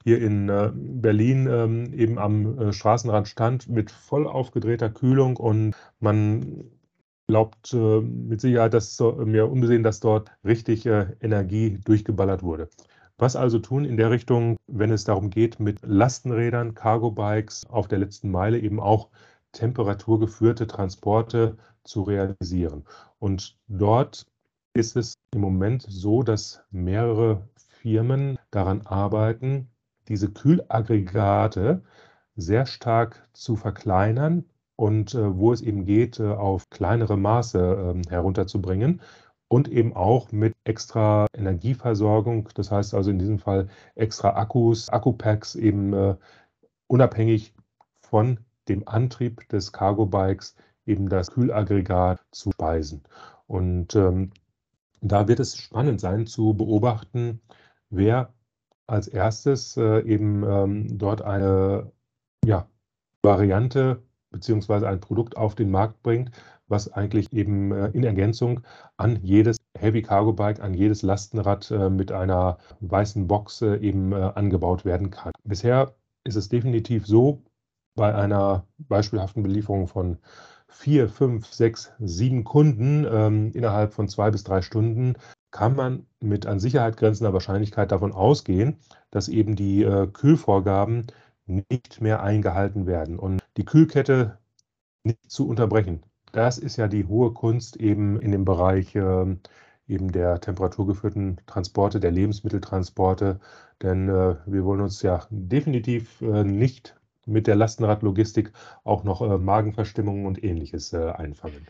hier 0.03 0.21
in 0.21 0.49
äh, 0.49 0.71
Berlin 0.73 1.47
ähm, 1.49 1.93
eben 1.93 2.17
am 2.17 2.59
äh, 2.59 2.73
Straßenrand 2.73 3.27
stand 3.27 3.69
mit 3.69 3.91
voll 3.91 4.27
aufgedrehter 4.27 4.89
Kühlung 4.89 5.37
und 5.37 5.75
man 5.99 6.65
glaubt 7.27 7.73
äh, 7.73 8.01
mit 8.01 8.41
Sicherheit, 8.41 8.73
dass 8.73 8.99
mir 8.99 9.49
unbesehen, 9.49 9.83
dass 9.83 10.01
dort 10.01 10.31
richtig 10.43 10.85
Energie 10.85 11.79
durchgeballert 11.85 12.43
wurde. 12.43 12.69
Was 13.17 13.35
also 13.35 13.59
tun 13.59 13.85
in 13.85 13.95
der 13.95 14.11
Richtung, 14.11 14.57
wenn 14.67 14.91
es 14.91 15.05
darum 15.05 15.29
geht, 15.29 15.59
mit 15.59 15.79
Lastenrädern, 15.83 16.73
Cargo-Bikes 16.73 17.65
auf 17.69 17.87
der 17.87 17.99
letzten 17.99 18.31
Meile 18.31 18.59
eben 18.59 18.79
auch 18.79 19.09
temperaturgeführte 19.53 20.67
Transporte 20.67 21.55
zu 21.83 22.01
realisieren? 22.01 22.83
Und 23.19 23.57
dort 23.67 24.25
ist 24.73 24.97
es 24.97 25.13
im 25.31 25.41
Moment 25.41 25.85
so, 25.87 26.23
dass 26.23 26.63
mehrere 26.71 27.47
Firmen 27.55 28.39
daran 28.51 28.81
arbeiten, 28.81 29.69
diese 30.07 30.29
Kühlaggregate 30.31 31.81
sehr 32.35 32.65
stark 32.65 33.27
zu 33.33 33.55
verkleinern 33.55 34.45
und 34.75 35.13
äh, 35.13 35.37
wo 35.37 35.53
es 35.53 35.61
eben 35.61 35.85
geht, 35.85 36.19
äh, 36.19 36.27
auf 36.27 36.69
kleinere 36.69 37.17
Maße 37.17 37.95
äh, 37.95 38.09
herunterzubringen 38.09 39.01
und 39.47 39.67
eben 39.69 39.95
auch 39.95 40.31
mit 40.31 40.53
extra 40.63 41.27
Energieversorgung, 41.35 42.49
das 42.55 42.71
heißt 42.71 42.95
also 42.95 43.11
in 43.11 43.19
diesem 43.19 43.39
Fall 43.39 43.69
extra 43.95 44.35
Akkus, 44.35 44.89
Akkupacks 44.89 45.55
eben 45.55 45.93
äh, 45.93 46.15
unabhängig 46.87 47.53
von 48.01 48.39
dem 48.67 48.87
Antrieb 48.87 49.47
des 49.49 49.71
Cargo-Bikes 49.71 50.55
eben 50.85 51.09
das 51.09 51.31
Kühlaggregat 51.31 52.19
zu 52.31 52.51
speisen. 52.51 53.03
Und 53.47 53.95
ähm, 53.95 54.31
da 55.01 55.27
wird 55.27 55.39
es 55.39 55.57
spannend 55.57 55.99
sein 56.01 56.25
zu 56.25 56.53
beobachten, 56.53 57.41
wer 57.89 58.33
als 58.87 59.07
erstes 59.07 59.77
äh, 59.77 59.99
eben 60.01 60.43
ähm, 60.43 60.97
dort 60.97 61.21
eine 61.21 61.91
ja, 62.45 62.67
Variante 63.21 64.01
beziehungsweise 64.29 64.87
ein 64.87 64.99
Produkt 64.99 65.37
auf 65.37 65.55
den 65.55 65.71
Markt 65.71 66.01
bringt, 66.03 66.31
was 66.67 66.91
eigentlich 66.91 67.31
eben 67.33 67.71
äh, 67.71 67.87
in 67.89 68.03
Ergänzung 68.03 68.61
an 68.97 69.19
jedes 69.21 69.57
Heavy 69.77 70.01
Cargo 70.01 70.33
Bike, 70.33 70.59
an 70.59 70.73
jedes 70.73 71.01
Lastenrad 71.01 71.69
äh, 71.71 71.89
mit 71.89 72.11
einer 72.11 72.57
weißen 72.81 73.27
Box 73.27 73.61
äh, 73.61 73.75
eben 73.77 74.13
angebaut 74.13 74.85
werden 74.85 75.11
kann. 75.11 75.31
Bisher 75.43 75.95
ist 76.23 76.35
es 76.35 76.49
definitiv 76.49 77.05
so, 77.05 77.43
bei 77.95 78.13
einer 78.13 78.65
beispielhaften 78.77 79.43
Belieferung 79.43 79.87
von 79.87 80.17
vier, 80.67 81.07
fünf, 81.07 81.53
sechs, 81.53 81.91
sieben 81.99 82.43
Kunden 82.43 83.05
ähm, 83.09 83.51
innerhalb 83.53 83.93
von 83.93 84.07
zwei 84.07 84.31
bis 84.31 84.43
drei 84.43 84.61
Stunden 84.61 85.13
kann 85.53 85.77
man 85.77 86.05
mit 86.19 86.45
an 86.45 86.59
Sicherheit 86.59 86.97
grenzender 86.97 87.31
Wahrscheinlichkeit 87.31 87.93
davon 87.93 88.11
ausgehen, 88.11 88.79
dass 89.11 89.29
eben 89.29 89.55
die 89.55 89.83
äh, 89.83 90.07
Kühlvorgaben 90.07 91.07
nicht 91.45 92.01
mehr 92.01 92.21
eingehalten 92.23 92.87
werden 92.87 93.17
und 93.17 93.41
die 93.55 93.65
Kühlkette 93.65 94.37
nicht 95.05 95.31
zu 95.31 95.47
unterbrechen 95.47 96.03
das 96.33 96.57
ist 96.57 96.77
ja 96.77 96.87
die 96.87 97.05
hohe 97.05 97.31
Kunst 97.31 97.77
eben 97.77 98.19
in 98.19 98.31
dem 98.31 98.43
Bereich 98.43 98.95
äh, 98.95 99.25
eben 99.87 100.11
der 100.11 100.41
temperaturgeführten 100.41 101.39
Transporte, 101.45 101.99
der 101.99 102.11
Lebensmitteltransporte. 102.11 103.39
Denn 103.81 104.09
äh, 104.09 104.35
wir 104.45 104.65
wollen 104.65 104.81
uns 104.81 105.01
ja 105.03 105.25
definitiv 105.29 106.21
äh, 106.21 106.43
nicht 106.43 106.95
mit 107.25 107.47
der 107.47 107.55
Lastenradlogistik 107.55 108.51
auch 108.83 109.03
noch 109.03 109.21
äh, 109.21 109.37
Magenverstimmungen 109.37 110.25
und 110.25 110.43
ähnliches 110.43 110.91
äh, 110.91 111.11
einfangen. 111.11 111.67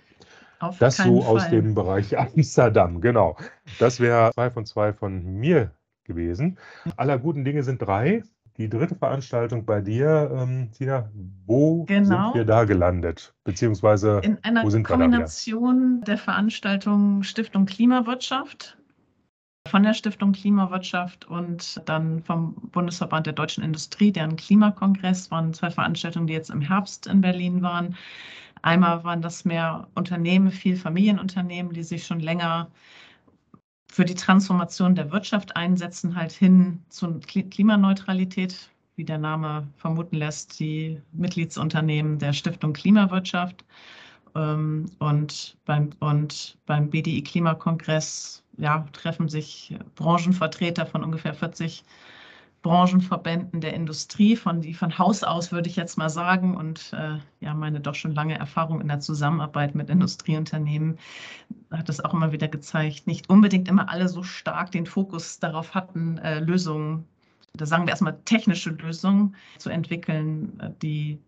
Auf 0.63 0.79
das 0.79 0.97
so 0.97 1.21
Fall. 1.21 1.35
aus 1.35 1.49
dem 1.49 1.75
Bereich 1.75 2.17
Amsterdam, 2.17 3.01
genau. 3.01 3.37
Das 3.79 3.99
wäre 3.99 4.31
zwei 4.33 4.49
von 4.49 4.65
zwei 4.65 4.93
von 4.93 5.23
mir 5.23 5.71
gewesen. 6.03 6.57
Aller 6.97 7.17
guten 7.17 7.45
Dinge 7.45 7.63
sind 7.63 7.81
drei 7.81 8.23
die 8.57 8.69
dritte 8.69 8.95
Veranstaltung 8.95 9.65
bei 9.65 9.81
dir, 9.81 10.29
ähm, 10.31 10.69
Tina. 10.71 11.09
Wo 11.45 11.85
genau. 11.85 12.25
sind 12.25 12.35
wir 12.35 12.45
da 12.45 12.65
gelandet? 12.65 13.33
Beziehungsweise 13.43 14.21
in 14.23 14.37
einer 14.43 14.63
wo 14.63 14.69
sind 14.69 14.83
Kombination 14.83 16.01
der 16.01 16.17
Veranstaltung 16.17 17.23
Stiftung 17.23 17.65
Klimawirtschaft 17.65 18.77
von 19.67 19.83
der 19.83 19.93
Stiftung 19.93 20.33
Klimawirtschaft 20.33 21.25
und 21.25 21.81
dann 21.85 22.21
vom 22.21 22.53
Bundesverband 22.71 23.25
der 23.25 23.33
deutschen 23.33 23.63
Industrie, 23.63 24.11
deren 24.11 24.35
Klimakongress 24.35 25.31
waren 25.31 25.53
zwei 25.53 25.71
Veranstaltungen, 25.71 26.27
die 26.27 26.33
jetzt 26.33 26.49
im 26.49 26.61
Herbst 26.61 27.07
in 27.07 27.21
Berlin 27.21 27.61
waren. 27.61 27.95
Einmal 28.63 29.03
waren 29.03 29.21
das 29.21 29.45
mehr 29.45 29.87
Unternehmen, 29.93 30.49
viel 30.49 30.77
Familienunternehmen, 30.77 31.73
die 31.73 31.83
sich 31.83 32.05
schon 32.07 32.21
länger 32.21 32.71
für 33.91 34.05
die 34.05 34.15
Transformation 34.15 34.95
der 34.95 35.11
Wirtschaft 35.11 35.55
einsetzen, 35.55 36.15
halt 36.15 36.31
hin 36.31 36.81
zur 36.89 37.19
Klimaneutralität, 37.19 38.71
wie 38.95 39.03
der 39.03 39.17
Name 39.17 39.67
vermuten 39.75 40.15
lässt, 40.15 40.59
die 40.59 41.01
Mitgliedsunternehmen 41.11 42.17
der 42.19 42.33
Stiftung 42.33 42.73
Klimawirtschaft. 42.73 43.65
Ähm, 44.35 44.85
und 44.99 45.57
beim, 45.65 45.89
und 45.99 46.57
beim 46.65 46.89
BDI 46.89 47.21
Klimakongress 47.21 48.43
ja, 48.57 48.87
treffen 48.93 49.27
sich 49.27 49.75
Branchenvertreter 49.95 50.85
von 50.85 51.03
ungefähr 51.03 51.33
40 51.33 51.83
Branchenverbänden 52.63 53.61
der 53.61 53.73
Industrie, 53.73 54.35
von 54.35 54.61
die 54.61 54.73
von 54.73 54.97
Haus 54.97 55.23
aus 55.23 55.51
würde 55.51 55.69
ich 55.69 55.75
jetzt 55.75 55.97
mal 55.97 56.09
sagen 56.09 56.57
und 56.57 56.93
äh, 56.93 57.19
ja 57.41 57.53
meine 57.53 57.81
doch 57.81 57.93
schon 57.93 58.15
lange 58.15 58.37
Erfahrung 58.37 58.81
in 58.81 58.87
der 58.87 59.01
Zusammenarbeit 59.01 59.75
mit 59.75 59.89
Industrieunternehmen 59.89 60.97
hat 61.71 61.89
das 61.89 61.99
auch 61.99 62.13
immer 62.13 62.31
wieder 62.31 62.47
gezeigt, 62.47 63.05
nicht 63.05 63.29
unbedingt 63.29 63.67
immer 63.67 63.89
alle 63.89 64.07
so 64.07 64.23
stark 64.23 64.71
den 64.71 64.85
Fokus 64.85 65.39
darauf 65.39 65.75
hatten, 65.75 66.17
äh, 66.19 66.39
Lösungen, 66.39 67.05
da 67.53 67.65
sagen 67.65 67.85
wir 67.85 67.91
erstmal 67.91 68.17
technische 68.25 68.71
Lösungen 68.71 69.35
zu 69.57 69.69
entwickeln, 69.69 70.59
äh, 70.59 70.71
die 70.81 71.19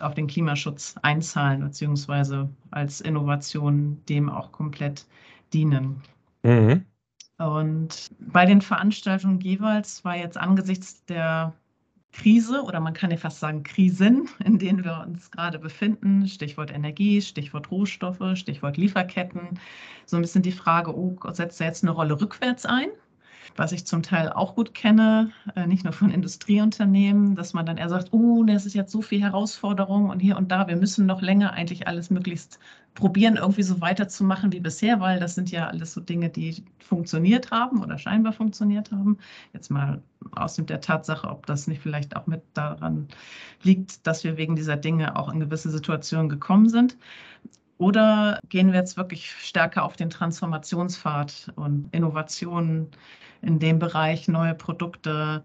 auf 0.00 0.14
den 0.14 0.26
Klimaschutz 0.26 0.96
einzahlen 1.02 1.60
beziehungsweise 1.60 2.48
als 2.70 3.00
Innovation 3.00 4.00
dem 4.08 4.28
auch 4.28 4.52
komplett 4.52 5.06
dienen. 5.52 6.02
Mhm. 6.42 6.84
Und 7.42 8.10
bei 8.20 8.46
den 8.46 8.60
Veranstaltungen 8.60 9.40
jeweils 9.40 10.04
war 10.04 10.16
jetzt 10.16 10.36
angesichts 10.36 11.04
der 11.06 11.52
Krise 12.12 12.62
oder 12.62 12.78
man 12.78 12.92
kann 12.92 13.10
ja 13.10 13.16
fast 13.16 13.40
sagen 13.40 13.62
Krisen, 13.62 14.28
in 14.44 14.58
denen 14.58 14.84
wir 14.84 15.04
uns 15.06 15.30
gerade 15.30 15.58
befinden, 15.58 16.28
Stichwort 16.28 16.70
Energie, 16.70 17.20
Stichwort 17.20 17.70
Rohstoffe, 17.70 18.22
Stichwort 18.34 18.76
Lieferketten, 18.76 19.58
so 20.06 20.16
ein 20.16 20.22
bisschen 20.22 20.42
die 20.42 20.52
Frage, 20.52 20.96
oh, 20.96 21.16
setzt 21.32 21.60
er 21.60 21.68
jetzt 21.68 21.82
eine 21.82 21.92
Rolle 21.92 22.20
rückwärts 22.20 22.66
ein? 22.66 22.90
Was 23.56 23.72
ich 23.72 23.86
zum 23.86 24.02
Teil 24.02 24.30
auch 24.30 24.54
gut 24.54 24.74
kenne, 24.74 25.32
äh, 25.56 25.66
nicht 25.66 25.84
nur 25.84 25.92
von 25.92 26.10
Industrieunternehmen, 26.10 27.34
dass 27.34 27.54
man 27.54 27.66
dann 27.66 27.76
eher 27.76 27.88
sagt, 27.88 28.12
oh, 28.12 28.44
das 28.44 28.66
ist 28.66 28.74
jetzt 28.74 28.92
so 28.92 29.02
viel 29.02 29.20
Herausforderung 29.22 30.10
und 30.10 30.20
hier 30.20 30.36
und 30.36 30.50
da, 30.50 30.68
wir 30.68 30.76
müssen 30.76 31.06
noch 31.06 31.22
länger 31.22 31.52
eigentlich 31.52 31.86
alles 31.86 32.10
möglichst 32.10 32.58
probieren, 32.94 33.36
irgendwie 33.36 33.62
so 33.62 33.80
weiterzumachen 33.80 34.52
wie 34.52 34.60
bisher, 34.60 35.00
weil 35.00 35.18
das 35.18 35.34
sind 35.34 35.50
ja 35.50 35.68
alles 35.68 35.94
so 35.94 36.00
Dinge, 36.00 36.28
die 36.28 36.62
funktioniert 36.78 37.50
haben 37.50 37.82
oder 37.82 37.98
scheinbar 37.98 38.32
funktioniert 38.32 38.92
haben. 38.92 39.18
Jetzt 39.52 39.70
mal 39.70 40.02
aus 40.32 40.56
der 40.56 40.80
Tatsache, 40.80 41.28
ob 41.28 41.46
das 41.46 41.66
nicht 41.66 41.80
vielleicht 41.80 42.16
auch 42.16 42.26
mit 42.26 42.42
daran 42.54 43.08
liegt, 43.62 44.06
dass 44.06 44.24
wir 44.24 44.36
wegen 44.36 44.56
dieser 44.56 44.76
Dinge 44.76 45.16
auch 45.16 45.32
in 45.32 45.40
gewisse 45.40 45.70
Situationen 45.70 46.28
gekommen 46.28 46.68
sind. 46.68 46.96
Oder 47.82 48.38
gehen 48.48 48.68
wir 48.70 48.78
jetzt 48.78 48.96
wirklich 48.96 49.32
stärker 49.32 49.82
auf 49.82 49.96
den 49.96 50.08
Transformationspfad 50.08 51.52
und 51.56 51.88
Innovationen 51.90 52.86
in 53.40 53.58
dem 53.58 53.80
Bereich, 53.80 54.28
neue 54.28 54.54
Produkte 54.54 55.42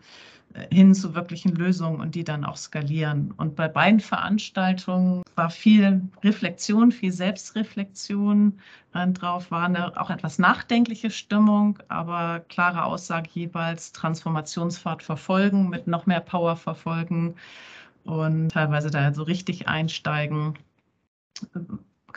äh, 0.54 0.68
hin 0.72 0.94
zu 0.94 1.16
wirklichen 1.16 1.56
Lösungen 1.56 2.00
und 2.00 2.14
die 2.14 2.24
dann 2.24 2.46
auch 2.46 2.56
skalieren. 2.56 3.32
Und 3.38 3.56
bei 3.56 3.68
beiden 3.68 4.00
Veranstaltungen 4.00 5.24
war 5.34 5.50
viel 5.50 6.04
Reflexion, 6.24 6.92
viel 6.92 7.12
Selbstreflexion 7.12 8.60
drauf, 9.14 9.50
war 9.50 9.66
eine 9.66 10.00
auch 10.00 10.12
etwas 10.12 10.38
nachdenkliche 10.38 11.10
Stimmung, 11.10 11.80
aber 11.88 12.42
klare 12.50 12.84
Aussage 12.84 13.32
jeweils 13.34 13.94
Transformationspfad 13.94 15.02
verfolgen, 15.02 15.70
mit 15.70 15.88
noch 15.88 16.06
mehr 16.06 16.22
Power 16.22 16.56
verfolgen 16.56 17.34
und 18.04 18.50
teilweise 18.50 18.92
da 18.92 19.12
so 19.12 19.24
richtig 19.24 19.68
einsteigen 19.68 20.54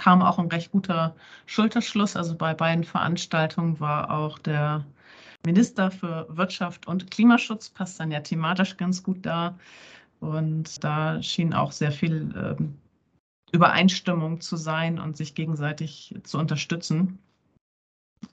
kam 0.01 0.23
auch 0.23 0.39
ein 0.39 0.47
recht 0.47 0.73
guter 0.73 1.15
Schulterschluss. 1.45 2.17
Also 2.17 2.35
bei 2.35 2.55
beiden 2.55 2.85
Veranstaltungen 2.85 3.79
war 3.81 4.11
auch 4.11 4.39
der 4.39 4.87
Minister 5.45 5.91
für 5.91 6.27
Wirtschaft 6.31 6.87
und 6.87 7.11
Klimaschutz, 7.11 7.69
passt 7.69 8.01
dann 8.01 8.11
ja 8.11 8.21
thematisch 8.21 8.79
ganz 8.79 9.03
gut 9.03 9.19
da. 9.27 9.59
Und 10.21 10.83
da 10.83 11.23
schien 11.23 11.53
auch 11.53 11.71
sehr 11.71 11.93
viel 11.93 12.33
ähm, 12.35 12.79
Übereinstimmung 13.53 14.41
zu 14.41 14.57
sein 14.57 14.99
und 14.99 15.19
sich 15.19 15.35
gegenseitig 15.35 16.15
zu 16.23 16.39
unterstützen 16.39 17.19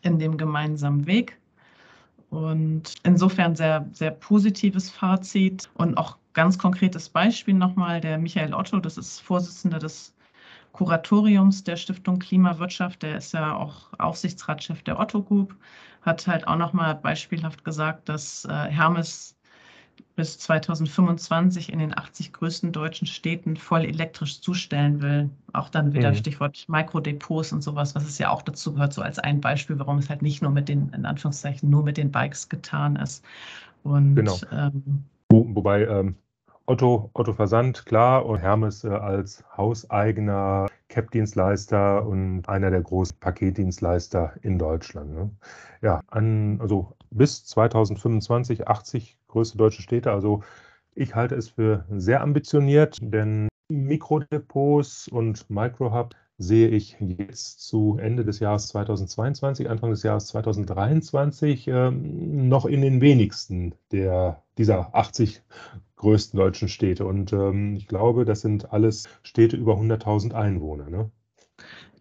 in 0.04 0.20
dem 0.20 0.38
gemeinsamen 0.38 1.06
Weg. 1.06 1.38
Und 2.30 2.96
insofern 3.04 3.58
sehr, 3.58 3.86
sehr 3.92 4.12
positives 4.12 4.90
Fazit 4.90 5.70
und 5.74 5.98
auch 5.98 6.18
ganz 6.32 6.58
konkretes 6.58 7.10
Beispiel 7.10 7.56
nochmal. 7.56 8.00
Der 8.00 8.18
Michael 8.18 8.54
Otto, 8.54 8.80
das 8.80 8.98
ist 8.98 9.20
Vorsitzender 9.20 9.80
des 9.80 10.14
Kuratoriums 10.78 11.64
der 11.64 11.76
Stiftung 11.76 12.20
Klimawirtschaft, 12.20 13.02
der 13.02 13.18
ist 13.18 13.34
ja 13.34 13.56
auch 13.56 13.88
Aufsichtsratschef 13.98 14.84
der 14.84 15.00
Otto 15.00 15.24
Group, 15.24 15.56
hat 16.04 16.28
halt 16.28 16.48
auch 16.48 16.56
nochmal 16.56 16.94
beispielhaft 16.94 17.66
gesagt, 17.66 18.08
dass 18.08 18.46
äh, 18.46 18.52
Hermes 18.52 19.36
bis 20.16 20.38
2025 20.38 21.74
in 21.74 21.80
den 21.80 21.98
80 21.98 22.32
größten 22.32 22.72
deutschen 22.72 23.08
Städten 23.08 23.58
voll 23.58 23.86
elektrisch 23.86 24.40
zustellen 24.40 25.02
will. 25.02 25.32
Auch 25.54 25.70
dann 25.70 25.94
wieder 25.96 26.12
mhm. 26.12 26.16
Stichwort 26.16 26.64
Mikrodepots 26.68 27.54
und 27.54 27.64
sowas, 27.64 27.96
was 27.96 28.06
es 28.06 28.20
ja 28.20 28.30
auch 28.30 28.44
dazu 28.44 28.74
gehört, 28.74 28.94
so 28.94 29.02
als 29.02 29.18
ein 29.18 29.42
Beispiel, 29.42 29.80
warum 29.80 29.98
es 29.98 30.12
halt 30.12 30.22
nicht 30.22 30.44
nur 30.44 30.52
mit 30.52 30.70
den, 30.70 30.90
in 30.94 31.08
Anführungszeichen, 31.08 31.72
nur 31.72 31.84
mit 31.84 31.98
den 31.98 32.12
Bikes 32.12 32.50
getan 32.50 32.98
ist. 32.98 33.26
Und, 33.82 34.16
genau. 34.16 34.38
Ähm, 34.52 35.04
Wo, 35.30 35.44
wobei 35.56 35.86
ähm, 35.86 36.16
Otto, 36.70 37.10
Otto 37.14 37.32
Versand, 37.32 37.86
klar, 37.86 38.26
und 38.26 38.40
Hermes 38.40 38.84
äh, 38.84 38.90
als 38.90 39.42
hauseigener 39.56 40.68
CAP-Dienstleister 40.90 42.06
und 42.06 42.50
einer 42.50 42.70
der 42.70 42.82
großen 42.82 43.18
Paketdienstleister 43.22 44.34
in 44.42 44.60
Deutschland. 44.60 45.14
Ne? 45.14 45.32
Ja, 45.82 46.02
an, 46.08 46.60
also 46.60 46.94
bis 47.10 47.46
2025 47.46 48.68
80 48.68 49.18
größte 49.30 49.58
deutsche 49.58 49.82
Städte. 49.82 50.12
Also 50.12 50.44
ich 50.94 51.16
halte 51.16 51.36
es 51.36 51.52
für 51.52 51.86
sehr 51.90 52.20
ambitioniert, 52.20 52.98
denn 53.02 53.48
Mikrodepots 53.70 55.08
und 55.08 55.50
Microhub 55.50 56.16
sehe 56.38 56.68
ich 56.68 56.98
jetzt 57.00 57.62
zu 57.66 57.98
Ende 57.98 58.26
des 58.26 58.40
Jahres 58.40 58.68
2022, 58.68 59.70
Anfang 59.70 59.92
des 59.92 60.04
Jahres 60.04 60.28
2023 60.28 61.70
äh, 61.70 61.92
noch 61.92 62.66
in 62.66 62.82
den 62.82 63.00
wenigsten 63.00 63.74
der, 63.92 64.44
dieser 64.58 64.94
80 64.94 65.42
größten 65.98 66.38
deutschen 66.38 66.70
Städte. 66.70 67.06
Und 67.06 67.34
ähm, 67.34 67.76
ich 67.76 67.88
glaube, 67.88 68.26
das 68.26 68.42
sind 68.42 68.72
alles 68.72 69.10
Städte 69.24 69.58
über 69.58 69.76
100.000 69.76 70.34
Einwohner. 70.34 70.90
Ne? 70.90 71.12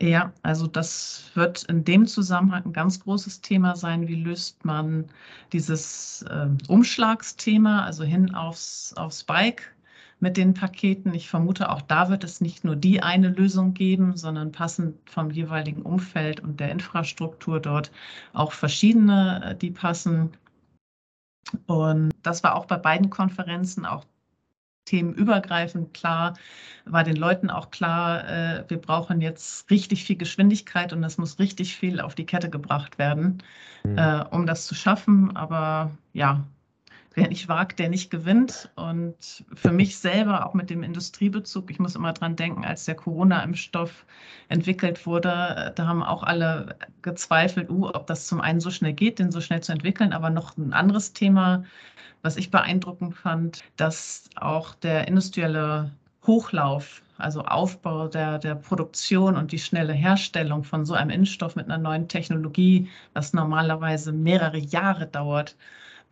Ja, 0.00 0.32
also 0.42 0.66
das 0.66 1.30
wird 1.34 1.64
in 1.64 1.82
dem 1.84 2.06
Zusammenhang 2.06 2.66
ein 2.66 2.72
ganz 2.74 3.00
großes 3.00 3.40
Thema 3.40 3.76
sein. 3.76 4.06
Wie 4.08 4.14
löst 4.16 4.62
man 4.64 5.06
dieses 5.52 6.22
äh, 6.28 6.48
Umschlagsthema, 6.68 7.84
also 7.84 8.04
hin 8.04 8.34
aufs, 8.34 8.92
aufs 8.96 9.24
Bike 9.24 9.74
mit 10.20 10.36
den 10.36 10.52
Paketen? 10.52 11.14
Ich 11.14 11.30
vermute, 11.30 11.70
auch 11.70 11.80
da 11.80 12.10
wird 12.10 12.24
es 12.24 12.42
nicht 12.42 12.62
nur 12.62 12.76
die 12.76 13.02
eine 13.02 13.30
Lösung 13.30 13.72
geben, 13.72 14.16
sondern 14.18 14.52
passend 14.52 14.96
vom 15.08 15.30
jeweiligen 15.30 15.80
Umfeld 15.82 16.40
und 16.40 16.60
der 16.60 16.70
Infrastruktur 16.72 17.58
dort 17.58 17.90
auch 18.34 18.52
verschiedene, 18.52 19.42
äh, 19.42 19.56
die 19.56 19.70
passen. 19.70 20.32
Und 21.66 22.12
das 22.22 22.42
war 22.42 22.54
auch 22.54 22.66
bei 22.66 22.76
beiden 22.76 23.10
Konferenzen, 23.10 23.86
auch 23.86 24.04
themenübergreifend 24.84 25.94
klar, 25.94 26.34
war 26.84 27.02
den 27.02 27.16
Leuten 27.16 27.50
auch 27.50 27.70
klar, 27.70 28.28
äh, 28.28 28.64
wir 28.68 28.78
brauchen 28.78 29.20
jetzt 29.20 29.68
richtig 29.70 30.04
viel 30.04 30.16
Geschwindigkeit 30.16 30.92
und 30.92 31.02
es 31.02 31.18
muss 31.18 31.38
richtig 31.38 31.76
viel 31.76 32.00
auf 32.00 32.14
die 32.14 32.26
Kette 32.26 32.50
gebracht 32.50 32.98
werden, 32.98 33.42
mhm. 33.82 33.98
um 34.30 34.46
das 34.46 34.66
zu 34.66 34.74
schaffen. 34.74 35.36
Aber 35.36 35.90
ja, 36.12 36.44
wer 37.16 37.28
nicht 37.28 37.48
wagt, 37.48 37.78
der 37.78 37.88
nicht 37.88 38.10
gewinnt. 38.10 38.70
Und 38.76 39.44
für 39.54 39.72
mich 39.72 39.98
selber, 39.98 40.46
auch 40.46 40.54
mit 40.54 40.70
dem 40.70 40.82
Industriebezug, 40.82 41.70
ich 41.70 41.78
muss 41.78 41.96
immer 41.96 42.12
dran 42.12 42.36
denken, 42.36 42.64
als 42.64 42.84
der 42.84 42.94
Corona-Impfstoff 42.94 44.04
entwickelt 44.48 45.06
wurde, 45.06 45.72
da 45.74 45.86
haben 45.86 46.02
auch 46.02 46.22
alle 46.22 46.76
gezweifelt, 47.02 47.70
uh, 47.70 47.88
ob 47.88 48.06
das 48.06 48.26
zum 48.26 48.40
einen 48.40 48.60
so 48.60 48.70
schnell 48.70 48.92
geht, 48.92 49.18
den 49.18 49.32
so 49.32 49.40
schnell 49.40 49.62
zu 49.62 49.72
entwickeln. 49.72 50.12
Aber 50.12 50.30
noch 50.30 50.56
ein 50.58 50.74
anderes 50.74 51.14
Thema, 51.14 51.64
was 52.22 52.36
ich 52.36 52.50
beeindruckend 52.50 53.16
fand, 53.16 53.64
dass 53.76 54.28
auch 54.36 54.74
der 54.74 55.08
industrielle 55.08 55.90
Hochlauf, 56.26 57.02
also 57.18 57.42
Aufbau 57.42 58.08
der, 58.08 58.38
der 58.38 58.56
Produktion 58.56 59.36
und 59.36 59.52
die 59.52 59.58
schnelle 59.58 59.94
Herstellung 59.94 60.64
von 60.64 60.84
so 60.84 60.92
einem 60.92 61.10
Impfstoff 61.10 61.56
mit 61.56 61.64
einer 61.64 61.78
neuen 61.78 62.08
Technologie, 62.08 62.90
was 63.14 63.32
normalerweise 63.32 64.12
mehrere 64.12 64.58
Jahre 64.58 65.06
dauert, 65.06 65.56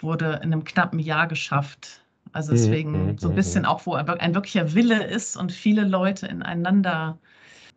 wurde 0.01 0.41
in 0.43 0.53
einem 0.53 0.65
knappen 0.65 0.99
Jahr 0.99 1.27
geschafft. 1.27 2.01
Also 2.33 2.53
mhm, 2.53 2.57
deswegen 2.57 3.07
mhm, 3.07 3.19
so 3.19 3.29
ein 3.29 3.33
mhm, 3.33 3.37
bisschen 3.37 3.65
auch, 3.65 3.87
wo 3.87 3.95
ein 3.95 4.35
wirklicher 4.35 4.75
Wille 4.75 5.05
ist 5.05 5.37
und 5.37 5.53
viele 5.53 5.85
Leute 5.85 6.27
ineinander 6.27 7.19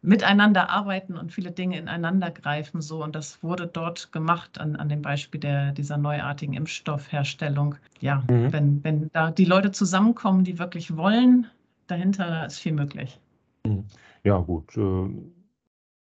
miteinander 0.02 0.70
arbeiten 0.70 1.18
und 1.18 1.34
viele 1.34 1.52
Dinge 1.52 1.78
ineinander 1.78 2.32
greifen. 2.32 2.82
So. 2.82 3.04
Und 3.04 3.16
das 3.16 3.42
wurde 3.44 3.68
dort 3.68 4.12
gemacht 4.12 4.60
an, 4.60 4.76
an 4.76 4.90
dem 4.90 5.02
Beispiel 5.02 5.40
der, 5.40 5.72
dieser 5.72 5.98
neuartigen 5.98 6.54
Impfstoffherstellung. 6.54 7.76
Ja, 8.00 8.24
mhm. 8.30 8.54
wenn, 8.54 8.84
wenn 8.84 9.10
da 9.12 9.32
die 9.32 9.46
Leute 9.46 9.72
zusammenkommen, 9.72 10.44
die 10.44 10.60
wirklich 10.60 10.96
wollen, 10.96 11.48
dahinter 11.88 12.28
da 12.28 12.46
ist 12.46 12.60
viel 12.60 12.74
möglich. 12.74 13.20
Ja, 14.24 14.38
gut. 14.38 14.78
Äh, 14.78 15.10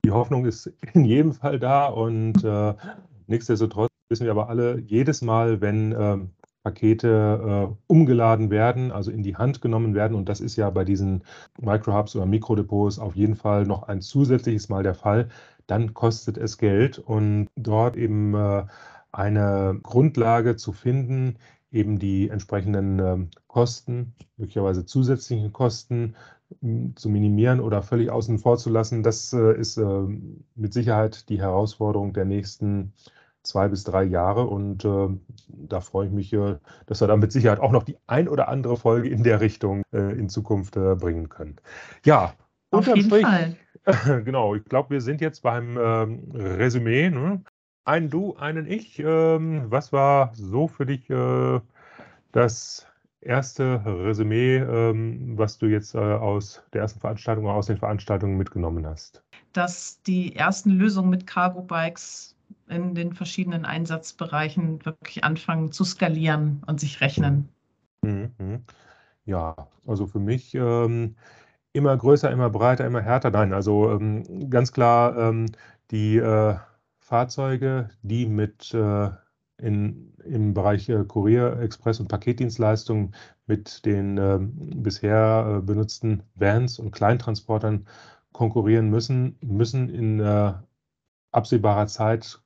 die 0.04 0.10
Hoffnung 0.10 0.46
ist 0.46 0.72
in 0.94 1.04
jedem 1.04 1.32
Fall 1.32 1.58
da 1.58 1.86
und 1.86 2.42
äh, 2.44 2.74
nichtsdestotrotz 3.26 3.91
wissen 4.12 4.24
wir 4.24 4.30
aber 4.30 4.48
alle, 4.48 4.78
jedes 4.78 5.22
Mal, 5.22 5.60
wenn 5.60 5.92
ähm, 5.98 6.30
Pakete 6.62 7.68
äh, 7.70 7.74
umgeladen 7.88 8.50
werden, 8.50 8.92
also 8.92 9.10
in 9.10 9.22
die 9.22 9.36
Hand 9.36 9.60
genommen 9.60 9.94
werden. 9.94 10.14
Und 10.14 10.28
das 10.28 10.40
ist 10.40 10.54
ja 10.56 10.70
bei 10.70 10.84
diesen 10.84 11.24
Microhubs 11.60 12.14
oder 12.14 12.26
Mikrodepots 12.26 13.00
auf 13.00 13.16
jeden 13.16 13.34
Fall 13.34 13.66
noch 13.66 13.84
ein 13.84 14.00
zusätzliches 14.00 14.68
Mal 14.68 14.84
der 14.84 14.94
Fall. 14.94 15.28
Dann 15.66 15.94
kostet 15.94 16.38
es 16.38 16.58
Geld 16.58 16.98
und 16.98 17.48
dort 17.56 17.96
eben 17.96 18.34
äh, 18.34 18.64
eine 19.10 19.80
Grundlage 19.82 20.56
zu 20.56 20.72
finden, 20.72 21.36
eben 21.72 21.98
die 21.98 22.28
entsprechenden 22.28 22.98
äh, 22.98 23.16
Kosten, 23.48 24.14
möglicherweise 24.36 24.84
zusätzlichen 24.84 25.52
Kosten 25.52 26.14
zu 26.94 27.08
minimieren 27.08 27.60
oder 27.60 27.82
völlig 27.82 28.10
außen 28.10 28.38
vor 28.38 28.58
zu 28.58 28.70
lassen, 28.70 29.02
das 29.02 29.32
äh, 29.32 29.58
ist 29.58 29.78
äh, 29.78 30.06
mit 30.54 30.72
Sicherheit 30.72 31.28
die 31.28 31.40
Herausforderung 31.40 32.12
der 32.12 32.26
nächsten 32.26 32.92
zwei 33.42 33.68
bis 33.68 33.84
drei 33.84 34.04
Jahre. 34.04 34.46
Und 34.46 34.84
äh, 34.84 35.08
da 35.48 35.80
freue 35.80 36.06
ich 36.06 36.12
mich, 36.12 36.32
äh, 36.32 36.56
dass 36.86 37.00
wir 37.00 37.08
da 37.08 37.16
mit 37.16 37.32
Sicherheit 37.32 37.60
auch 37.60 37.72
noch 37.72 37.82
die 37.82 37.96
ein 38.06 38.28
oder 38.28 38.48
andere 38.48 38.76
Folge 38.76 39.08
in 39.08 39.22
der 39.22 39.40
Richtung 39.40 39.82
äh, 39.92 40.18
in 40.18 40.28
Zukunft 40.28 40.76
äh, 40.76 40.94
bringen 40.94 41.28
können. 41.28 41.56
Ja, 42.04 42.34
auf 42.70 42.86
jeden 42.86 43.02
Strich, 43.02 43.26
Fall. 43.26 43.56
genau, 44.24 44.54
ich 44.54 44.64
glaube, 44.64 44.90
wir 44.90 45.00
sind 45.00 45.20
jetzt 45.20 45.42
beim 45.42 45.76
ähm, 45.78 46.30
Resümee. 46.32 47.10
Ne? 47.10 47.42
Ein 47.84 48.10
Du, 48.10 48.36
einen 48.36 48.66
Ich. 48.66 48.98
Ähm, 48.98 49.64
was 49.66 49.92
war 49.92 50.30
so 50.34 50.68
für 50.68 50.86
dich 50.86 51.10
äh, 51.10 51.60
das 52.32 52.86
erste 53.20 53.82
Resümee, 53.84 54.56
ähm, 54.56 55.36
was 55.36 55.58
du 55.58 55.66
jetzt 55.66 55.94
äh, 55.94 55.98
aus 55.98 56.62
der 56.72 56.82
ersten 56.82 57.00
Veranstaltung 57.00 57.44
oder 57.44 57.54
aus 57.54 57.66
den 57.66 57.78
Veranstaltungen 57.78 58.36
mitgenommen 58.36 58.86
hast? 58.86 59.22
Dass 59.52 60.00
die 60.02 60.34
ersten 60.34 60.70
Lösungen 60.70 61.10
mit 61.10 61.26
Cargo-Bikes 61.26 62.31
in 62.72 62.94
den 62.94 63.12
verschiedenen 63.14 63.64
Einsatzbereichen 63.64 64.84
wirklich 64.84 65.24
anfangen 65.24 65.72
zu 65.72 65.84
skalieren 65.84 66.62
und 66.66 66.80
sich 66.80 67.00
rechnen. 67.00 67.48
Mhm. 68.02 68.30
mhm. 68.38 68.64
Ja, 69.24 69.68
also 69.86 70.06
für 70.08 70.18
mich 70.18 70.54
ähm, 70.54 71.14
immer 71.72 71.96
größer, 71.96 72.30
immer 72.30 72.50
breiter, 72.50 72.86
immer 72.86 73.00
härter. 73.00 73.30
Nein, 73.30 73.52
also 73.52 73.90
ähm, 73.90 74.50
ganz 74.50 74.72
klar 74.72 75.16
ähm, 75.16 75.46
die 75.90 76.16
äh, 76.16 76.56
Fahrzeuge, 76.98 77.90
die 78.02 78.26
mit 78.26 78.74
äh, 78.74 79.10
in, 79.58 80.12
im 80.24 80.54
Bereich 80.54 80.88
äh, 80.88 81.04
Kurier, 81.04 81.58
Express 81.60 82.00
und 82.00 82.08
Paketdienstleistungen 82.08 83.14
mit 83.46 83.84
den 83.84 84.18
äh, 84.18 84.38
bisher 84.40 85.58
äh, 85.58 85.60
benutzten 85.62 86.22
Vans 86.34 86.78
und 86.78 86.90
Kleintransportern 86.90 87.86
konkurrieren 88.32 88.90
müssen, 88.90 89.36
müssen 89.40 89.88
in 89.88 90.20
äh, 90.20 90.52
absehbarer 91.32 91.86
Zeit 91.86 92.40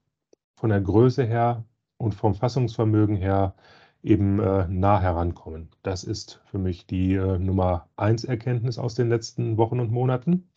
von 0.57 0.71
der 0.71 0.81
Größe 0.81 1.25
her 1.25 1.65
und 1.99 2.15
vom 2.15 2.35
Fassungsvermögen 2.35 3.17
her 3.17 3.55
eben 4.03 4.39
äh, 4.39 4.67
nah 4.69 5.01
herankommen. 5.01 5.69
Das 5.83 6.05
ist 6.05 6.41
für 6.51 6.59
mich 6.59 6.87
die 6.87 7.15
äh, 7.15 7.39
Nummer 7.39 7.89
eins 7.97 8.25
Erkenntnis 8.25 8.79
aus 8.79 8.95
den 8.95 9.09
letzten 9.09 9.57
Wochen 9.57 9.81
und 9.81 9.91
Monaten. 9.91 10.49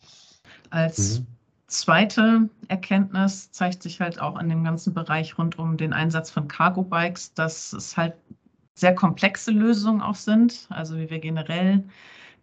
Als 0.70 1.20
mhm. 1.20 1.26
zweite 1.66 2.48
Erkenntnis 2.68 3.50
zeigt 3.50 3.82
sich 3.82 4.00
halt 4.00 4.20
auch 4.20 4.38
in 4.38 4.48
dem 4.48 4.62
ganzen 4.62 4.94
Bereich 4.94 5.36
rund 5.36 5.58
um 5.58 5.76
den 5.76 5.92
Einsatz 5.92 6.30
von 6.30 6.48
Cargo-Bikes, 6.48 7.34
dass 7.34 7.72
es 7.72 7.96
halt 7.96 8.14
sehr 8.74 8.94
komplexe 8.94 9.50
Lösungen 9.50 10.00
auch 10.00 10.14
sind. 10.14 10.66
Also 10.70 10.96
wie 10.96 11.10
wir 11.10 11.18
generell 11.18 11.84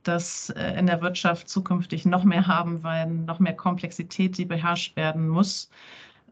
das 0.03 0.49
äh, 0.51 0.77
in 0.77 0.87
der 0.87 1.01
Wirtschaft 1.01 1.49
zukünftig 1.49 2.05
noch 2.05 2.23
mehr 2.23 2.47
haben 2.47 2.83
werden, 2.83 3.25
noch 3.25 3.39
mehr 3.39 3.55
Komplexität, 3.55 4.37
die 4.37 4.45
beherrscht 4.45 4.95
werden 4.95 5.27
muss. 5.27 5.69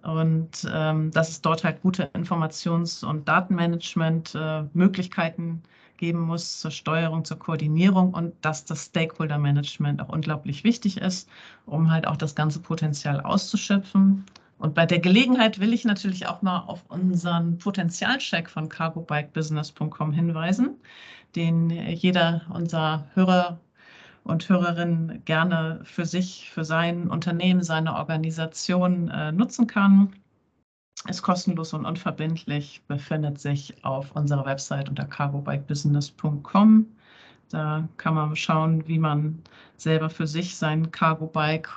Und 0.05 0.67
ähm, 0.71 1.09
dass 1.11 1.29
es 1.29 1.41
dort 1.41 1.63
halt 1.63 1.81
gute 1.81 2.03
Informations- 2.13 3.03
und 3.03 3.27
Datenmanagement-Möglichkeiten 3.27 5.63
äh, 5.63 5.67
geben 5.97 6.21
muss 6.21 6.59
zur 6.59 6.71
Steuerung, 6.71 7.25
zur 7.25 7.39
Koordinierung 7.39 8.13
und 8.13 8.33
dass 8.41 8.65
das 8.65 8.85
Stakeholder-Management 8.85 10.01
auch 10.01 10.09
unglaublich 10.09 10.63
wichtig 10.63 10.97
ist, 10.97 11.29
um 11.65 11.91
halt 11.91 12.07
auch 12.07 12.17
das 12.17 12.35
ganze 12.35 12.59
Potenzial 12.59 13.21
auszuschöpfen. 13.21 14.25
Und 14.57 14.73
bei 14.73 14.85
der 14.85 14.99
Gelegenheit 14.99 15.59
will 15.59 15.73
ich 15.73 15.83
natürlich 15.83 16.27
auch 16.27 16.41
mal 16.41 16.59
auf 16.59 16.83
unseren 16.87 17.57
Potenzialcheck 17.57 18.49
von 18.49 18.69
cargobikebusiness.com 18.69 20.13
hinweisen, 20.13 20.75
den 21.35 21.69
jeder 21.69 22.41
unserer 22.53 23.05
Hörer 23.13 23.59
und 24.25 24.49
Hörerinnen 24.49 25.23
gerne 25.23 25.79
für 25.83 26.05
sich, 26.05 26.49
für 26.51 26.65
sein 26.65 27.09
Unternehmen, 27.09 27.63
seine 27.63 27.95
Organisation 27.95 29.09
äh, 29.09 29.31
nutzen 29.31 29.67
kann 29.67 30.13
ist 31.07 31.21
kostenlos 31.21 31.73
und 31.73 31.85
unverbindlich, 31.85 32.81
befindet 32.88 33.39
sich 33.39 33.83
auf 33.83 34.11
unserer 34.13 34.45
Website 34.45 34.89
unter 34.89 35.05
cargobikebusiness.com. 35.05 36.88
Da 37.49 37.88
kann 37.97 38.15
man 38.15 38.35
schauen, 38.35 38.88
wie 38.88 38.97
man 38.97 39.43
selber 39.77 40.09
für 40.09 40.25
sich 40.25 40.55
sein 40.57 40.91
Cargo-Bike 40.91 41.69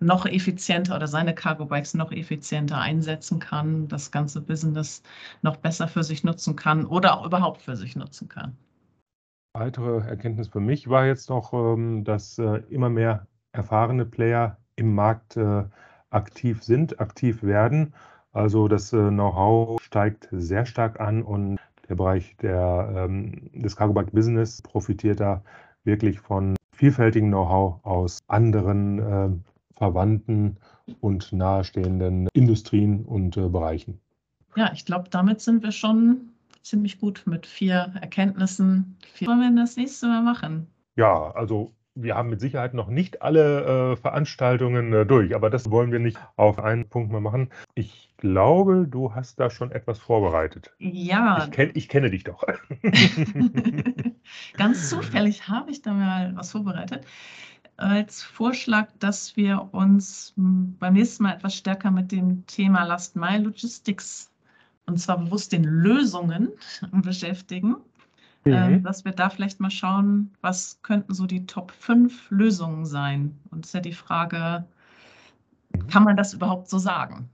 noch 0.00 0.26
effizienter 0.26 0.96
oder 0.96 1.06
seine 1.06 1.34
Cargo-Bikes 1.34 1.94
noch 1.94 2.12
effizienter 2.12 2.78
einsetzen 2.78 3.38
kann, 3.38 3.88
das 3.88 4.10
ganze 4.10 4.40
Business 4.40 5.02
noch 5.42 5.56
besser 5.56 5.88
für 5.88 6.02
sich 6.02 6.24
nutzen 6.24 6.56
kann 6.56 6.84
oder 6.84 7.16
auch 7.16 7.24
überhaupt 7.24 7.62
für 7.62 7.76
sich 7.76 7.96
nutzen 7.96 8.28
kann. 8.28 8.56
Weitere 9.52 10.06
Erkenntnis 10.06 10.48
für 10.48 10.60
mich 10.60 10.88
war 10.88 11.06
jetzt 11.06 11.30
noch, 11.30 11.52
ähm, 11.52 12.04
dass 12.04 12.38
äh, 12.38 12.62
immer 12.68 12.88
mehr 12.88 13.26
erfahrene 13.52 14.04
Player 14.04 14.58
im 14.76 14.94
Markt 14.94 15.36
äh, 15.36 15.64
aktiv 16.10 16.62
sind, 16.62 17.00
aktiv 17.00 17.42
werden 17.42 17.92
also 18.32 18.68
das 18.68 18.92
äh, 18.92 19.08
Know-how 19.08 19.82
steigt 19.82 20.28
sehr 20.30 20.66
stark 20.66 21.00
an 21.00 21.22
und 21.22 21.58
der 21.88 21.96
Bereich 21.96 22.36
der, 22.36 23.06
ähm, 23.08 23.50
des 23.52 23.74
Cargo 23.74 23.94
Bike 23.94 24.12
Business 24.12 24.60
profitiert 24.62 25.20
da 25.20 25.42
wirklich 25.84 26.20
von 26.20 26.54
vielfältigem 26.72 27.30
Know-how 27.30 27.84
aus 27.84 28.20
anderen 28.28 29.42
verwandten 29.74 30.58
und 31.00 31.32
nahestehenden 31.32 32.28
Industrien 32.34 33.04
und 33.04 33.30
Bereichen. 33.30 34.00
Ja, 34.54 34.70
ich 34.72 34.84
glaube, 34.84 35.08
damit 35.10 35.40
sind 35.40 35.62
wir 35.62 35.72
schon 35.72 36.28
ziemlich 36.62 36.98
gut 36.98 37.22
mit 37.26 37.46
vier 37.46 37.94
Erkenntnissen. 38.00 38.96
Was 39.18 39.28
wollen 39.28 39.40
wir 39.40 39.62
das 39.62 39.76
nächste 39.76 40.06
Mal 40.06 40.22
machen? 40.22 40.66
Ja, 40.96 41.30
also 41.32 41.72
wir 41.94 42.14
haben 42.14 42.28
mit 42.28 42.40
Sicherheit 42.40 42.74
noch 42.74 42.88
nicht 42.88 43.22
alle 43.22 43.92
äh, 43.92 43.96
Veranstaltungen 43.96 44.92
äh, 44.92 45.06
durch, 45.06 45.34
aber 45.34 45.50
das 45.50 45.70
wollen 45.70 45.90
wir 45.90 45.98
nicht 45.98 46.18
auf 46.36 46.58
einen 46.58 46.88
Punkt 46.88 47.10
mal 47.10 47.20
machen. 47.20 47.50
Ich 47.74 48.14
glaube, 48.18 48.86
du 48.88 49.14
hast 49.14 49.40
da 49.40 49.50
schon 49.50 49.72
etwas 49.72 49.98
vorbereitet. 49.98 50.72
Ja. 50.78 51.44
Ich, 51.44 51.50
kenn, 51.50 51.70
ich 51.74 51.88
kenne 51.88 52.10
dich 52.10 52.24
doch. 52.24 52.44
Ganz 54.56 54.88
zufällig 54.88 55.48
habe 55.48 55.70
ich 55.70 55.82
da 55.82 55.92
mal 55.92 56.36
was 56.36 56.52
vorbereitet. 56.52 57.04
Als 57.76 58.22
Vorschlag, 58.22 58.88
dass 58.98 59.36
wir 59.36 59.68
uns 59.72 60.32
hm, 60.36 60.76
beim 60.78 60.94
nächsten 60.94 61.22
Mal 61.24 61.34
etwas 61.34 61.54
stärker 61.54 61.90
mit 61.90 62.10
dem 62.12 62.46
Thema 62.46 62.84
Last 62.84 63.16
Mile 63.16 63.44
Logistics 63.44 64.30
und 64.88 64.98
zwar 64.98 65.18
bewusst 65.18 65.52
den 65.52 65.64
Lösungen 65.64 66.48
beschäftigen. 66.92 67.76
Mhm. 68.44 68.82
dass 68.82 69.04
wir 69.04 69.12
da 69.12 69.28
vielleicht 69.28 69.60
mal 69.60 69.70
schauen, 69.70 70.30
was 70.40 70.80
könnten 70.82 71.12
so 71.12 71.26
die 71.26 71.44
Top 71.44 71.70
5 71.72 72.30
Lösungen 72.30 72.86
sein. 72.86 73.38
Und 73.50 73.64
es 73.64 73.70
ist 73.70 73.74
ja 73.74 73.80
die 73.80 73.92
Frage, 73.92 74.64
mhm. 75.72 75.86
kann 75.88 76.04
man 76.04 76.16
das 76.16 76.32
überhaupt 76.32 76.68
so 76.68 76.78
sagen? 76.78 77.28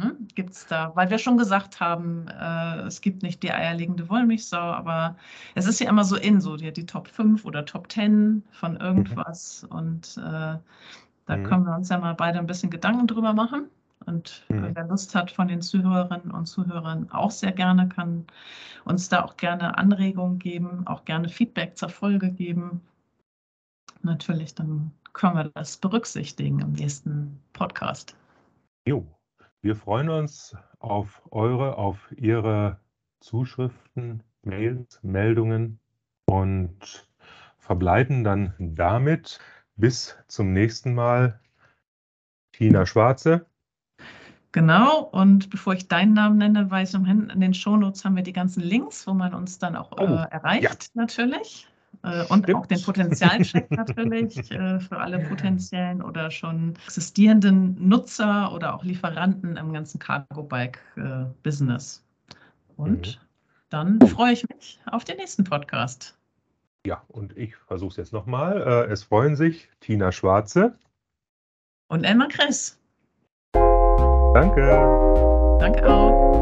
Hm? 0.00 0.26
Gibt 0.34 0.50
es 0.50 0.66
da, 0.66 0.92
weil 0.94 1.10
wir 1.10 1.18
schon 1.18 1.36
gesagt 1.36 1.80
haben, 1.80 2.26
äh, 2.28 2.80
es 2.82 3.00
gibt 3.00 3.22
nicht 3.22 3.42
die 3.42 3.52
eierlegende 3.52 4.08
Wollmilchsau, 4.08 4.58
aber 4.58 5.16
es 5.54 5.66
ist 5.66 5.80
ja 5.80 5.88
immer 5.88 6.04
so 6.04 6.16
in, 6.16 6.40
so 6.40 6.56
die, 6.56 6.72
die 6.72 6.86
Top 6.86 7.08
5 7.08 7.44
oder 7.44 7.64
Top 7.64 7.90
10 7.90 8.42
von 8.52 8.76
irgendwas. 8.78 9.66
Mhm. 9.70 9.76
Und 9.76 10.16
äh, 10.18 10.56
da 11.26 11.36
mhm. 11.36 11.44
können 11.44 11.64
wir 11.64 11.76
uns 11.76 11.88
ja 11.90 11.98
mal 11.98 12.14
beide 12.14 12.38
ein 12.38 12.46
bisschen 12.46 12.70
Gedanken 12.70 13.06
drüber 13.06 13.32
machen. 13.32 13.68
Und 14.02 14.44
mhm. 14.48 14.74
wer 14.74 14.86
Lust 14.86 15.14
hat 15.14 15.30
von 15.30 15.48
den 15.48 15.62
Zuhörerinnen 15.62 16.30
und 16.30 16.46
Zuhörern 16.46 17.10
auch 17.10 17.30
sehr 17.30 17.52
gerne, 17.52 17.88
kann 17.88 18.26
uns 18.84 19.08
da 19.08 19.24
auch 19.24 19.36
gerne 19.36 19.76
Anregungen 19.78 20.38
geben, 20.38 20.86
auch 20.86 21.04
gerne 21.04 21.28
Feedback 21.28 21.76
zur 21.76 21.88
Folge 21.88 22.30
geben. 22.30 22.80
Natürlich, 24.02 24.54
dann 24.54 24.92
können 25.12 25.36
wir 25.36 25.50
das 25.54 25.76
berücksichtigen 25.76 26.60
im 26.60 26.72
nächsten 26.72 27.38
Podcast. 27.52 28.16
Jo, 28.86 29.06
wir 29.60 29.76
freuen 29.76 30.08
uns 30.08 30.56
auf 30.80 31.22
eure, 31.30 31.76
auf 31.76 32.12
Ihre 32.16 32.78
Zuschriften, 33.20 34.22
Mails, 34.42 35.00
Meldungen 35.02 35.78
und 36.26 37.06
verbleiben 37.58 38.24
dann 38.24 38.54
damit 38.58 39.38
bis 39.76 40.16
zum 40.26 40.52
nächsten 40.52 40.94
Mal. 40.94 41.38
Tina 42.52 42.84
Schwarze. 42.84 43.46
Genau, 44.52 45.08
und 45.12 45.48
bevor 45.48 45.72
ich 45.72 45.88
deinen 45.88 46.12
Namen 46.12 46.36
nenne, 46.36 46.70
weiß 46.70 46.92
ich, 46.94 47.00
in 47.00 47.40
den 47.40 47.54
Shownotes 47.54 48.04
haben 48.04 48.16
wir 48.16 48.22
die 48.22 48.34
ganzen 48.34 48.62
Links, 48.62 49.06
wo 49.06 49.14
man 49.14 49.32
uns 49.32 49.58
dann 49.58 49.76
auch 49.76 49.92
oh, 49.98 50.04
äh, 50.04 50.26
erreicht, 50.30 50.64
ja. 50.64 50.70
natürlich. 50.94 51.66
Äh, 52.02 52.26
und 52.26 52.42
Stimmt. 52.44 52.58
auch 52.58 52.66
den 52.66 52.82
Potenzialcheck 52.82 53.70
natürlich 53.76 54.50
äh, 54.50 54.78
für 54.78 54.98
alle 54.98 55.20
potenziellen 55.20 56.02
oder 56.02 56.30
schon 56.30 56.74
existierenden 56.86 57.88
Nutzer 57.88 58.52
oder 58.52 58.74
auch 58.74 58.84
Lieferanten 58.84 59.56
im 59.56 59.72
ganzen 59.72 59.98
Cargo-Bike-Business. 59.98 62.04
und 62.76 63.06
mhm. 63.06 63.12
dann 63.70 64.02
freue 64.06 64.34
ich 64.34 64.46
mich 64.48 64.78
auf 64.84 65.04
den 65.04 65.16
nächsten 65.16 65.44
Podcast. 65.44 66.18
Ja, 66.84 67.02
und 67.08 67.34
ich 67.38 67.56
versuche 67.56 67.92
es 67.92 67.96
jetzt 67.96 68.12
nochmal. 68.12 68.60
Äh, 68.60 68.92
es 68.92 69.04
freuen 69.04 69.34
sich 69.34 69.70
Tina 69.80 70.12
Schwarze 70.12 70.74
und 71.88 72.04
Emma 72.04 72.26
Chris. 72.26 72.78
Danke. 74.34 75.58
Danke 75.60 75.88
auch. 75.88 76.41